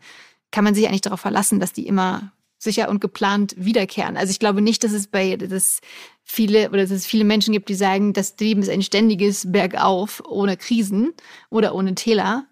kann 0.54 0.64
man 0.64 0.76
sich 0.76 0.88
eigentlich 0.88 1.02
darauf 1.02 1.20
verlassen, 1.20 1.60
dass 1.60 1.74
die 1.74 1.88
immer 1.88 2.32
sicher 2.60 2.88
und 2.88 3.02
geplant 3.02 3.56
wiederkehren. 3.58 4.16
Also 4.16 4.32
ich 4.32 4.40
glaube 4.40 4.62
nicht, 4.62 4.84
dass 4.84 4.94
es 4.94 5.08
bei 5.08 5.36
dass 5.36 5.82
viele 6.24 6.70
oder 6.70 6.84
dass 6.84 6.92
es 6.92 7.06
viele 7.06 7.26
Menschen 7.26 7.52
gibt, 7.52 7.68
die 7.68 7.74
sagen, 7.74 8.14
das 8.14 8.36
Leben 8.40 8.62
ist 8.62 8.70
ein 8.70 8.84
ständiges 8.84 9.52
Bergauf 9.52 10.24
ohne 10.26 10.56
Krisen 10.56 11.14
oder 11.50 11.76
ohne 11.76 11.96
Täler. 11.96 12.46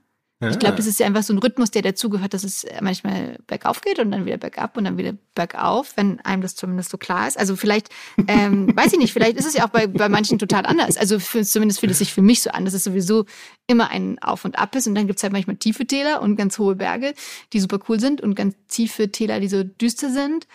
Ich 0.50 0.58
glaube, 0.58 0.76
das 0.76 0.88
ist 0.88 1.00
ja 1.00 1.06
einfach 1.06 1.22
so 1.22 1.34
ein 1.34 1.38
Rhythmus, 1.38 1.70
der 1.70 1.84
dazugehört, 1.84 2.34
dass 2.34 2.44
es 2.44 2.66
manchmal 2.82 3.38
bergauf 3.46 3.82
geht 3.82 4.00
und 4.00 4.10
dann 4.10 4.26
wieder 4.26 4.38
bergab 4.38 4.76
und 4.76 4.86
dann 4.86 4.98
wieder 4.98 5.14
bergauf, 5.36 5.94
wenn 5.98 6.20
einem 6.22 6.42
das 6.42 6.56
zumindest 6.56 6.90
so 6.90 6.98
klar 6.98 7.28
ist. 7.28 7.38
Also 7.38 7.56
vielleicht, 7.56 7.90
ähm, 8.28 8.72
weiß 8.76 8.94
ich 8.94 9.00
nicht, 9.00 9.14
vielleicht 9.14 9.38
ist 9.38 9.46
es 9.46 9.54
ja 9.54 9.66
auch 9.66 9.70
bei, 9.70 9.86
bei 9.86 10.10
manchen 10.10 10.40
total 10.40 10.66
anders. 10.66 10.98
Also 10.98 11.20
für, 11.20 11.44
zumindest 11.44 11.80
fühlt 11.80 11.92
es 11.92 12.00
sich 12.00 12.12
für 12.12 12.24
mich 12.24 12.42
so 12.42 12.50
an, 12.50 12.66
dass 12.66 12.74
es 12.74 12.84
sowieso 12.84 13.26
immer 13.68 13.92
ein 13.92 14.18
Auf 14.20 14.44
und 14.44 14.58
Ab 14.58 14.76
ist 14.76 14.88
und 14.88 14.96
dann 14.96 15.06
gibt 15.06 15.20
es 15.20 15.24
halt 15.24 15.34
manchmal 15.34 15.58
tiefe 15.58 15.86
Täler 15.86 16.22
und 16.22 16.36
ganz 16.38 16.58
hohe 16.58 16.76
Berge, 16.76 17.14
die 17.54 17.60
super 17.60 17.80
cool 17.88 18.00
sind 18.00 18.20
und 18.22 18.34
ganz 18.34 18.56
tiefe 18.68 19.12
Täler, 19.12 19.40
die 19.40 19.48
so 19.48 19.64
düster 19.64 20.10
sind. 20.10 20.48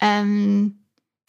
Ähm, 0.00 0.77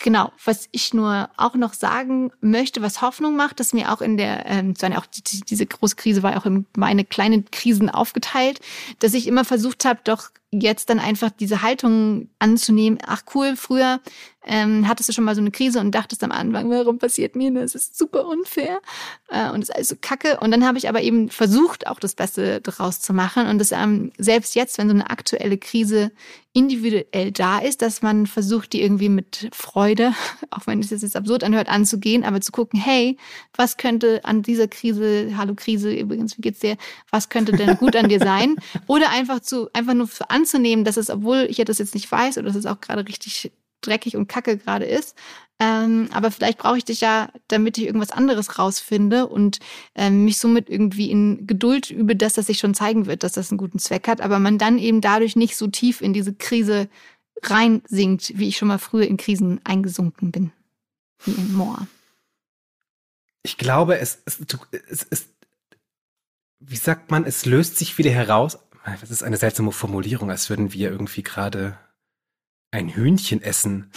Genau, 0.01 0.31
was 0.45 0.69
ich 0.71 0.93
nur 0.93 1.29
auch 1.35 1.55
noch 1.55 1.73
sagen 1.73 2.31
möchte, 2.39 2.81
was 2.81 3.01
Hoffnung 3.01 3.35
macht, 3.35 3.59
dass 3.59 3.73
mir 3.73 3.91
auch 3.91 3.99
in 3.99 4.15
der, 4.15 4.45
ähm, 4.45 4.73
auch 4.95 5.05
die, 5.05 5.41
diese 5.41 5.65
große 5.65 5.97
Krise 5.97 6.23
war 6.23 6.37
auch 6.37 6.45
in 6.45 6.65
meine 6.77 7.03
kleinen 7.03 7.51
Krisen 7.51 7.89
aufgeteilt, 7.89 8.61
dass 8.99 9.13
ich 9.13 9.27
immer 9.27 9.43
versucht 9.43 9.83
habe, 9.83 9.99
doch 10.05 10.29
jetzt 10.51 10.89
dann 10.89 10.99
einfach 10.99 11.29
diese 11.29 11.61
Haltung 11.61 12.29
anzunehmen, 12.39 12.99
ach 13.05 13.21
cool, 13.33 13.55
früher 13.55 13.99
ähm, 14.45 14.87
hattest 14.87 15.09
du 15.09 15.13
schon 15.13 15.25
mal 15.25 15.35
so 15.35 15.41
eine 15.41 15.51
Krise 15.51 15.79
und 15.79 15.93
dachtest 15.93 16.23
am 16.23 16.31
Anfang, 16.31 16.69
warum 16.69 16.97
passiert 16.97 17.35
mir 17.35 17.51
das? 17.51 17.75
Ist 17.75 17.97
super 17.97 18.25
unfair 18.25 18.79
äh, 19.27 19.49
und 19.51 19.61
ist 19.61 19.75
alles 19.75 19.89
so 19.89 19.95
kacke. 19.99 20.39
Und 20.39 20.51
dann 20.51 20.65
habe 20.65 20.77
ich 20.77 20.87
aber 20.87 21.01
eben 21.01 21.29
versucht, 21.29 21.87
auch 21.87 21.99
das 21.99 22.15
Beste 22.15 22.61
daraus 22.61 23.01
zu 23.01 23.13
machen. 23.13 23.47
Und 23.47 23.59
das 23.59 23.71
ähm, 23.71 24.11
selbst 24.17 24.55
jetzt, 24.55 24.77
wenn 24.77 24.87
so 24.87 24.95
eine 24.95 25.09
aktuelle 25.09 25.57
Krise 25.57 26.11
individuell 26.53 27.31
da 27.31 27.59
ist, 27.59 27.81
dass 27.83 28.01
man 28.01 28.25
versucht, 28.25 28.73
die 28.73 28.81
irgendwie 28.81 29.09
mit 29.09 29.49
Freude, 29.51 30.13
auch 30.49 30.65
wenn 30.65 30.79
es 30.79 30.89
jetzt 30.89 31.15
absurd 31.15 31.43
anhört, 31.43 31.69
anzugehen, 31.69 32.23
aber 32.23 32.41
zu 32.41 32.51
gucken, 32.51 32.79
hey, 32.79 33.17
was 33.55 33.77
könnte 33.77 34.21
an 34.23 34.41
dieser 34.41 34.67
Krise, 34.67 35.33
hallo 35.37 35.53
Krise, 35.55 35.93
übrigens, 35.93 36.37
wie 36.37 36.41
geht's 36.41 36.59
dir, 36.59 36.77
was 37.11 37.29
könnte 37.29 37.51
denn 37.51 37.77
gut 37.77 37.95
an 37.95 38.09
dir 38.09 38.19
sein? 38.19 38.55
Oder 38.87 39.11
einfach 39.11 39.41
zu, 39.41 39.69
einfach 39.73 39.93
nur 39.93 40.07
anzunehmen, 40.39 40.85
dass 40.85 40.97
es, 40.97 41.09
obwohl 41.09 41.47
ich 41.49 41.57
ja 41.57 41.65
das 41.65 41.79
jetzt 41.79 41.93
nicht 41.93 42.11
weiß 42.11 42.37
oder 42.37 42.47
dass 42.47 42.55
es 42.55 42.65
auch 42.65 42.81
gerade 42.81 43.07
richtig 43.07 43.51
dreckig 43.81 44.15
und 44.15 44.27
kacke 44.27 44.57
gerade 44.57 44.85
ist. 44.85 45.15
Ähm, 45.61 46.07
aber 46.13 46.31
vielleicht 46.31 46.57
brauche 46.57 46.77
ich 46.77 46.85
dich 46.85 47.01
ja, 47.01 47.29
damit 47.49 47.77
ich 47.77 47.85
irgendwas 47.85 48.11
anderes 48.11 48.57
rausfinde 48.57 49.27
und 49.27 49.59
ähm, 49.93 50.23
mich 50.23 50.37
somit 50.37 50.69
irgendwie 50.69 51.11
in 51.11 51.47
Geduld 51.47 51.91
übe, 51.91 52.15
dass 52.15 52.33
das 52.33 52.47
sich 52.47 52.59
schon 52.59 52.73
zeigen 52.73 53.07
wird, 53.07 53.23
dass 53.23 53.33
das 53.33 53.51
einen 53.51 53.57
guten 53.57 53.79
Zweck 53.79 54.07
hat, 54.07 54.21
aber 54.21 54.39
man 54.39 54.57
dann 54.57 54.77
eben 54.77 55.01
dadurch 55.01 55.35
nicht 55.35 55.57
so 55.57 55.67
tief 55.67 55.99
in 55.99 56.13
diese 56.13 56.33
Krise 56.33 56.87
reinsinkt, 57.43 58.37
wie 58.37 58.47
ich 58.47 58.57
schon 58.57 58.69
mal 58.69 58.79
früher 58.79 59.05
in 59.05 59.17
Krisen 59.17 59.59
eingesunken 59.65 60.31
bin. 60.31 60.51
Wie 61.25 61.31
in 61.31 61.53
Moor. 61.53 61.87
Ich 63.43 63.57
glaube, 63.57 63.99
es, 63.99 64.21
es, 64.25 64.39
es, 64.89 65.07
es, 65.09 65.29
wie 66.59 66.75
sagt 66.77 67.11
man, 67.11 67.25
es 67.25 67.45
löst 67.45 67.77
sich 67.77 67.97
wieder 67.97 68.11
heraus. 68.11 68.59
Das 69.01 69.11
ist 69.11 69.23
eine 69.23 69.37
seltsame 69.37 69.71
Formulierung, 69.71 70.29
als 70.29 70.49
würden 70.49 70.73
wir 70.73 70.89
irgendwie 70.89 71.23
gerade 71.23 71.77
ein 72.71 72.89
Hühnchen 72.89 73.41
essen. 73.41 73.91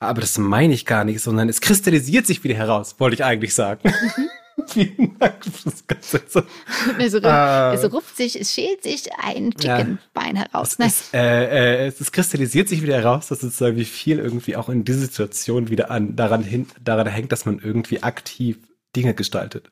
Aber 0.00 0.20
das 0.20 0.38
meine 0.38 0.74
ich 0.74 0.86
gar 0.86 1.04
nicht, 1.04 1.20
sondern 1.20 1.48
es 1.48 1.60
kristallisiert 1.60 2.26
sich 2.26 2.44
wieder 2.44 2.54
heraus, 2.54 2.96
wollte 2.98 3.14
ich 3.14 3.24
eigentlich 3.24 3.54
sagen. 3.54 3.92
Vielen 4.66 5.16
Dank 5.18 5.44
für 5.44 5.70
das 5.70 5.86
Ganze. 5.86 6.22
So. 6.28 6.42
Es, 6.98 7.14
rupft, 7.14 7.24
äh, 7.24 7.74
es 7.74 7.92
rupft 7.92 8.16
sich, 8.16 8.40
es 8.40 8.52
schält 8.52 8.82
sich 8.82 9.08
ein 9.22 9.52
Chickenbein 9.52 10.36
ja, 10.36 10.42
heraus. 10.42 10.76
Es, 10.78 11.00
ist, 11.00 11.14
äh, 11.14 11.86
äh, 11.86 11.86
es, 11.86 12.12
kristallisiert 12.12 12.68
sich 12.68 12.82
wieder 12.82 12.96
heraus, 12.96 13.28
dass 13.28 13.40
sozusagen 13.40 13.76
wie 13.76 13.84
viel 13.84 14.18
irgendwie 14.18 14.56
auch 14.56 14.68
in 14.68 14.84
dieser 14.84 15.00
Situation 15.00 15.70
wieder 15.70 15.90
an, 15.90 16.16
daran, 16.16 16.42
hin, 16.42 16.66
daran 16.82 17.06
hängt, 17.06 17.32
dass 17.32 17.46
man 17.46 17.60
irgendwie 17.60 18.02
aktiv 18.02 18.58
Dinge 18.94 19.14
gestaltet. 19.14 19.70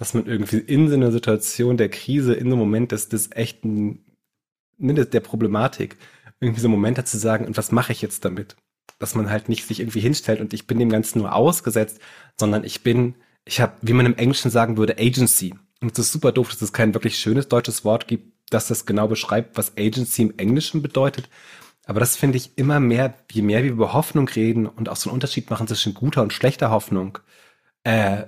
Dass 0.00 0.14
man 0.14 0.24
irgendwie 0.24 0.56
in 0.56 0.88
so 0.88 0.94
einer 0.94 1.12
Situation 1.12 1.76
der 1.76 1.90
Krise, 1.90 2.32
in 2.32 2.46
einem 2.46 2.58
Moment 2.58 2.90
des, 2.90 3.10
des 3.10 3.30
echten, 3.32 4.06
ne, 4.78 4.94
der 5.04 5.20
Problematik, 5.20 5.98
irgendwie 6.40 6.62
so 6.62 6.70
Momente 6.70 7.04
zu 7.04 7.18
sagen, 7.18 7.44
und 7.44 7.58
was 7.58 7.70
mache 7.70 7.92
ich 7.92 8.00
jetzt 8.00 8.24
damit? 8.24 8.56
Dass 8.98 9.14
man 9.14 9.28
halt 9.28 9.50
nicht 9.50 9.66
sich 9.66 9.78
irgendwie 9.78 10.00
hinstellt 10.00 10.40
und 10.40 10.54
ich 10.54 10.66
bin 10.66 10.78
dem 10.78 10.88
Ganzen 10.88 11.18
nur 11.18 11.34
ausgesetzt, 11.34 12.00
sondern 12.38 12.64
ich 12.64 12.82
bin, 12.82 13.14
ich 13.44 13.60
habe, 13.60 13.74
wie 13.82 13.92
man 13.92 14.06
im 14.06 14.16
Englischen 14.16 14.50
sagen 14.50 14.78
würde, 14.78 14.96
Agency. 14.98 15.54
Und 15.82 15.92
es 15.92 16.06
ist 16.06 16.12
super 16.12 16.32
doof, 16.32 16.48
dass 16.48 16.62
es 16.62 16.72
kein 16.72 16.94
wirklich 16.94 17.18
schönes 17.18 17.48
deutsches 17.48 17.84
Wort 17.84 18.08
gibt, 18.08 18.32
das 18.48 18.68
das 18.68 18.86
genau 18.86 19.06
beschreibt, 19.06 19.58
was 19.58 19.76
Agency 19.76 20.22
im 20.22 20.38
Englischen 20.38 20.80
bedeutet. 20.80 21.28
Aber 21.84 22.00
das 22.00 22.16
finde 22.16 22.38
ich 22.38 22.56
immer 22.56 22.80
mehr, 22.80 23.12
je 23.30 23.42
mehr 23.42 23.62
wir 23.64 23.70
über 23.70 23.92
Hoffnung 23.92 24.28
reden 24.28 24.66
und 24.66 24.88
auch 24.88 24.96
so 24.96 25.10
einen 25.10 25.14
Unterschied 25.14 25.50
machen 25.50 25.68
zwischen 25.68 25.92
guter 25.92 26.22
und 26.22 26.32
schlechter 26.32 26.70
Hoffnung, 26.70 27.18
äh, 27.84 28.24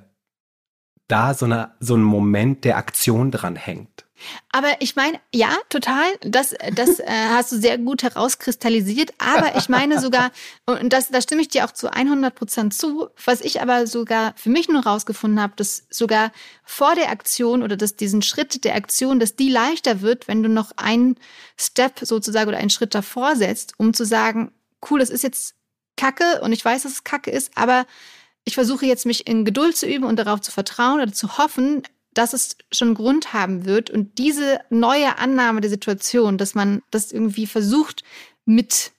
da 1.12 1.34
so, 1.34 1.44
eine, 1.44 1.72
so 1.78 1.94
ein 1.94 2.02
Moment 2.02 2.64
der 2.64 2.78
Aktion 2.78 3.30
dran 3.30 3.54
hängt. 3.54 4.04
Aber 4.50 4.76
ich 4.80 4.96
meine, 4.96 5.18
ja, 5.34 5.56
total. 5.68 6.04
Das, 6.20 6.54
das 6.74 7.00
äh, 7.00 7.06
hast 7.30 7.52
du 7.52 7.56
sehr 7.56 7.76
gut 7.76 8.02
herauskristallisiert. 8.02 9.12
Aber 9.18 9.56
ich 9.56 9.68
meine 9.68 10.00
sogar, 10.00 10.30
und 10.64 10.92
das, 10.92 11.10
da 11.10 11.20
stimme 11.20 11.42
ich 11.42 11.48
dir 11.48 11.64
auch 11.64 11.72
zu 11.72 11.92
100 11.92 12.34
Prozent 12.34 12.72
zu, 12.72 13.08
was 13.24 13.40
ich 13.40 13.60
aber 13.60 13.86
sogar 13.86 14.32
für 14.36 14.50
mich 14.50 14.68
nur 14.68 14.84
rausgefunden 14.84 15.40
habe, 15.40 15.54
dass 15.56 15.86
sogar 15.90 16.32
vor 16.64 16.94
der 16.94 17.10
Aktion 17.10 17.62
oder 17.62 17.76
dass 17.76 17.96
diesen 17.96 18.22
Schritt 18.22 18.64
der 18.64 18.74
Aktion, 18.74 19.18
dass 19.20 19.36
die 19.36 19.50
leichter 19.50 20.00
wird, 20.00 20.28
wenn 20.28 20.42
du 20.42 20.48
noch 20.48 20.72
einen 20.76 21.16
Step 21.58 22.00
sozusagen 22.00 22.48
oder 22.48 22.58
einen 22.58 22.70
Schritt 22.70 22.94
davor 22.94 23.36
setzt, 23.36 23.74
um 23.78 23.92
zu 23.92 24.04
sagen, 24.04 24.52
cool, 24.88 25.00
das 25.00 25.10
ist 25.10 25.22
jetzt 25.22 25.56
Kacke 25.96 26.40
und 26.42 26.52
ich 26.52 26.64
weiß, 26.64 26.84
dass 26.84 26.92
es 26.92 27.04
Kacke 27.04 27.30
ist, 27.30 27.50
aber 27.56 27.86
ich 28.44 28.54
versuche 28.54 28.86
jetzt 28.86 29.06
mich 29.06 29.26
in 29.26 29.44
Geduld 29.44 29.76
zu 29.76 29.86
üben 29.86 30.04
und 30.04 30.16
darauf 30.16 30.40
zu 30.40 30.50
vertrauen 30.50 31.00
oder 31.00 31.12
zu 31.12 31.38
hoffen, 31.38 31.82
dass 32.14 32.32
es 32.32 32.56
schon 32.70 32.94
Grund 32.94 33.32
haben 33.32 33.64
wird. 33.64 33.90
Und 33.90 34.18
diese 34.18 34.60
neue 34.70 35.18
Annahme 35.18 35.60
der 35.60 35.70
Situation, 35.70 36.38
dass 36.38 36.54
man 36.54 36.82
das 36.90 37.12
irgendwie 37.12 37.46
versucht 37.46 38.02
mit 38.44 38.92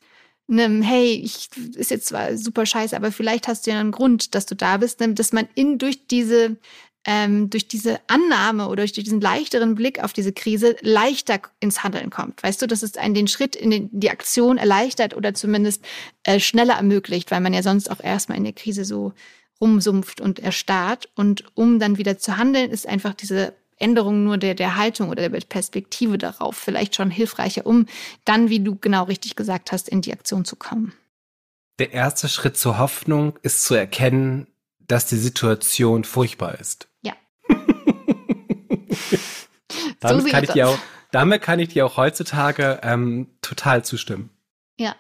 einem, 0.50 0.82
hey, 0.82 1.14
ich 1.14 1.50
ist 1.76 1.92
jetzt 1.92 2.08
zwar 2.08 2.38
super 2.38 2.66
scheiße, 2.66 2.96
aber 2.96 3.12
vielleicht 3.12 3.48
hast 3.48 3.66
du 3.66 3.72
ja 3.72 3.80
einen 3.80 3.92
Grund, 3.92 4.36
dass 4.36 4.46
du 4.46 4.56
da 4.56 4.78
bist, 4.78 5.00
ne, 5.00 5.14
dass 5.14 5.34
man 5.34 5.48
in 5.56 5.78
durch 5.78 6.08
diese 6.08 6.58
ähm, 7.06 7.50
durch 7.50 7.68
diese 7.68 8.00
Annahme 8.08 8.68
oder 8.68 8.84
durch 8.84 8.94
diesen 8.94 9.20
leichteren 9.20 9.76
Blick 9.76 10.04
auf 10.04 10.14
diese 10.14 10.32
Krise 10.32 10.76
leichter 10.82 11.42
ins 11.60 11.84
Handeln 11.84 12.10
kommt. 12.10 12.42
Weißt 12.44 12.62
du, 12.62 12.68
dass 12.68 12.84
es 12.84 12.98
einen 12.98 13.14
den 13.14 13.28
Schritt 13.28 13.56
in 13.56 13.72
den, 13.72 13.90
die 13.92 14.10
Aktion 14.10 14.58
erleichtert 14.58 15.16
oder 15.16 15.34
zumindest 15.34 15.84
äh, 16.24 16.40
schneller 16.40 16.76
ermöglicht, 16.76 17.32
weil 17.32 17.42
man 17.42 17.54
ja 17.54 17.64
sonst 17.64 17.92
auch 17.92 18.00
erstmal 18.00 18.38
in 18.38 18.46
der 18.46 18.54
Krise 18.54 18.86
so 18.86 19.14
rumsumpft 19.60 20.22
und 20.22 20.40
erstarrt. 20.40 21.10
Und 21.16 21.44
um 21.56 21.80
dann 21.80 21.98
wieder 21.98 22.18
zu 22.18 22.38
handeln, 22.38 22.72
ist 22.72 22.88
einfach 22.88 23.14
diese 23.14 23.54
Änderung 23.78 24.24
nur 24.24 24.38
der, 24.38 24.56
der 24.56 24.78
Haltung 24.78 25.10
oder 25.10 25.28
der 25.28 25.40
Perspektive 25.42 26.18
darauf 26.18 26.56
vielleicht 26.56 26.96
schon 26.96 27.12
hilfreicher, 27.12 27.66
um 27.66 27.86
dann, 28.24 28.50
wie 28.50 28.60
du 28.62 28.76
genau 28.76 29.04
richtig 29.04 29.36
gesagt 29.36 29.72
hast, 29.72 29.90
in 29.90 30.02
die 30.02 30.14
Aktion 30.14 30.46
zu 30.46 30.56
kommen. 30.56 30.94
Der 31.80 31.92
erste 31.92 32.30
Schritt 32.30 32.56
zur 32.56 32.78
Hoffnung 32.78 33.38
ist 33.42 33.66
zu 33.66 33.74
erkennen, 33.74 34.48
dass 34.80 35.08
die 35.08 35.18
Situation 35.18 36.04
furchtbar 36.04 36.60
ist. 36.60 36.88
Damit, 40.00 40.24
so 40.24 40.30
kann 40.30 40.44
ich 40.44 40.52
dir 40.52 40.70
auch, 40.70 40.78
damit 41.12 41.42
kann 41.42 41.60
ich 41.60 41.70
dir 41.70 41.86
auch 41.86 41.98
heutzutage 41.98 42.80
ähm, 42.84 43.28
total 43.42 43.84
zustimmen. 43.84 44.30
Ja. 44.78 44.96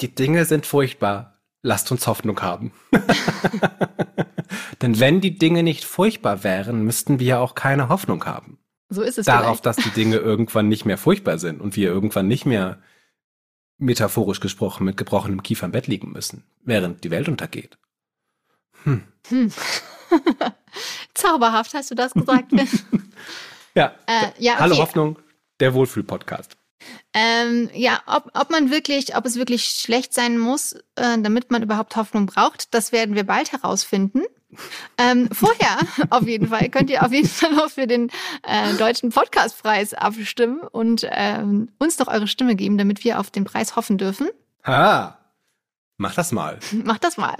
Die 0.00 0.14
Dinge 0.14 0.44
sind 0.44 0.66
furchtbar 0.66 1.38
lasst 1.62 1.90
uns 1.90 2.06
Hoffnung 2.06 2.40
haben. 2.40 2.72
Denn 4.82 5.00
wenn 5.00 5.20
die 5.20 5.38
Dinge 5.38 5.62
nicht 5.62 5.84
furchtbar 5.84 6.44
wären, 6.44 6.82
müssten 6.82 7.18
wir 7.18 7.26
ja 7.26 7.38
auch 7.40 7.54
keine 7.54 7.88
Hoffnung 7.88 8.24
haben. 8.24 8.58
So 8.88 9.02
ist 9.02 9.18
es. 9.18 9.26
Darauf, 9.26 9.58
vielleicht. 9.60 9.66
dass 9.66 9.76
die 9.76 9.90
Dinge 9.90 10.16
irgendwann 10.16 10.68
nicht 10.68 10.84
mehr 10.84 10.98
furchtbar 10.98 11.38
sind 11.38 11.60
und 11.60 11.76
wir 11.76 11.88
irgendwann 11.88 12.26
nicht 12.26 12.46
mehr 12.46 12.80
metaphorisch 13.76 14.40
gesprochen 14.40 14.84
mit 14.84 14.96
gebrochenem 14.96 15.42
Kiefer 15.42 15.66
im 15.66 15.72
Bett 15.72 15.86
liegen 15.86 16.10
müssen, 16.12 16.44
während 16.62 17.04
die 17.04 17.10
Welt 17.10 17.28
untergeht. 17.28 17.78
Hm. 18.84 19.02
hm. 19.28 19.52
Zauberhaft 21.14 21.74
hast 21.74 21.90
du 21.90 21.94
das 21.94 22.14
gesagt. 22.14 22.52
ja. 23.78 23.92
Äh, 24.06 24.28
ja 24.38 24.52
okay. 24.54 24.62
Hallo 24.62 24.78
Hoffnung, 24.78 25.18
der 25.60 25.72
Wohlfühl-Podcast. 25.72 26.56
Ähm, 27.12 27.70
ja, 27.72 28.00
ob, 28.06 28.30
ob 28.34 28.50
man 28.50 28.70
wirklich, 28.70 29.16
ob 29.16 29.24
es 29.24 29.36
wirklich 29.36 29.64
schlecht 29.64 30.14
sein 30.14 30.38
muss, 30.38 30.72
äh, 30.96 31.18
damit 31.20 31.50
man 31.50 31.62
überhaupt 31.62 31.96
Hoffnung 31.96 32.26
braucht, 32.26 32.74
das 32.74 32.92
werden 32.92 33.14
wir 33.14 33.24
bald 33.24 33.52
herausfinden. 33.52 34.22
Ähm, 34.96 35.28
vorher 35.32 35.78
auf 36.10 36.26
jeden 36.26 36.48
Fall 36.48 36.68
könnt 36.68 36.90
ihr 36.90 37.04
auf 37.04 37.12
jeden 37.12 37.28
Fall 37.28 37.52
noch 37.52 37.70
für 37.70 37.86
den 37.86 38.10
äh, 38.42 38.74
deutschen 38.74 39.10
Podcastpreis 39.10 39.94
abstimmen 39.94 40.60
und 40.60 41.06
ähm, 41.10 41.70
uns 41.78 41.96
doch 41.96 42.08
eure 42.08 42.28
Stimme 42.28 42.56
geben, 42.56 42.78
damit 42.78 43.04
wir 43.04 43.18
auf 43.18 43.30
den 43.30 43.44
Preis 43.44 43.76
hoffen 43.76 43.98
dürfen. 43.98 44.28
Ha, 44.64 45.18
mach 45.96 46.14
das 46.14 46.32
mal. 46.32 46.58
Mach 46.84 46.98
das 46.98 47.16
mal. 47.16 47.36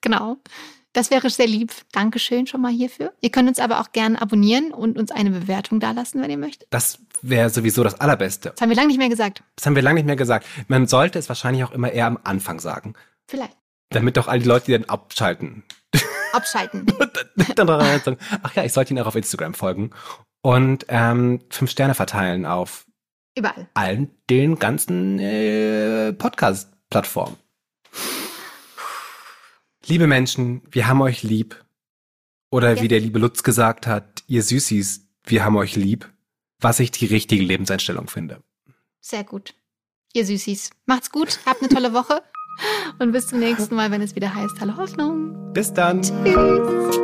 genau. 0.00 0.38
Das 0.92 1.10
wäre 1.10 1.30
sehr 1.30 1.46
lieb. 1.46 1.72
Dankeschön 1.92 2.46
schon 2.46 2.60
mal 2.60 2.70
hierfür. 2.72 3.12
Ihr 3.20 3.30
könnt 3.30 3.48
uns 3.48 3.58
aber 3.58 3.80
auch 3.80 3.92
gerne 3.92 4.20
abonnieren 4.20 4.72
und 4.72 4.98
uns 4.98 5.10
eine 5.10 5.30
Bewertung 5.30 5.80
dalassen, 5.80 6.20
wenn 6.20 6.30
ihr 6.30 6.36
möchtet. 6.36 6.68
Das 6.70 6.98
wäre 7.22 7.48
sowieso 7.48 7.82
das 7.82 7.98
Allerbeste. 7.98 8.50
Das 8.50 8.60
haben 8.60 8.68
wir 8.68 8.76
lange 8.76 8.88
nicht 8.88 8.98
mehr 8.98 9.08
gesagt. 9.08 9.42
Das 9.56 9.64
haben 9.64 9.74
wir 9.74 9.82
lange 9.82 9.96
nicht 9.96 10.06
mehr 10.06 10.16
gesagt. 10.16 10.46
Man 10.68 10.86
sollte 10.86 11.18
es 11.18 11.28
wahrscheinlich 11.28 11.64
auch 11.64 11.72
immer 11.72 11.90
eher 11.90 12.06
am 12.06 12.18
Anfang 12.24 12.60
sagen. 12.60 12.94
Vielleicht. 13.26 13.56
Damit 13.90 14.16
doch 14.16 14.28
all 14.28 14.40
die 14.40 14.48
Leute, 14.48 14.66
die 14.66 14.72
dann 14.72 14.84
abschalten. 14.84 15.64
Abschalten. 16.32 16.86
dann 17.56 17.66
sagen, 17.66 18.18
ach 18.42 18.54
ja, 18.54 18.64
ich 18.64 18.72
sollte 18.72 18.92
Ihnen 18.92 19.02
auch 19.02 19.08
auf 19.08 19.16
Instagram 19.16 19.54
folgen. 19.54 19.90
Und 20.42 20.86
ähm, 20.88 21.40
fünf 21.50 21.70
Sterne 21.70 21.94
verteilen 21.94 22.46
auf 22.46 22.86
Überall. 23.36 23.68
allen 23.74 24.10
den 24.28 24.58
ganzen 24.58 25.18
äh, 25.18 26.12
Podcast-Plattformen. 26.12 27.36
Liebe 29.86 30.06
Menschen, 30.06 30.62
wir 30.70 30.86
haben 30.88 31.00
euch 31.02 31.22
lieb. 31.22 31.64
Oder 32.50 32.76
ja. 32.76 32.82
wie 32.82 32.88
der 32.88 33.00
liebe 33.00 33.18
Lutz 33.18 33.42
gesagt 33.42 33.86
hat, 33.86 34.22
ihr 34.26 34.42
Süßis, 34.42 35.08
wir 35.24 35.44
haben 35.44 35.56
euch 35.56 35.76
lieb. 35.76 36.10
Was 36.60 36.78
ich 36.78 36.92
die 36.92 37.06
richtige 37.06 37.42
Lebenseinstellung 37.42 38.08
finde. 38.08 38.42
Sehr 39.00 39.24
gut. 39.24 39.54
Ihr 40.12 40.24
Süßis, 40.24 40.70
macht's 40.86 41.10
gut, 41.10 41.40
habt 41.46 41.60
eine 41.60 41.68
tolle 41.68 41.92
Woche 41.92 42.22
und 43.00 43.12
bis 43.12 43.26
zum 43.28 43.40
nächsten 43.40 43.74
Mal, 43.74 43.90
wenn 43.90 44.02
es 44.02 44.14
wieder 44.14 44.32
heißt 44.32 44.60
Hallo 44.60 44.76
Hoffnung. 44.76 45.52
Bis 45.52 45.72
dann. 45.72 46.02
Tschüss. 46.02 46.98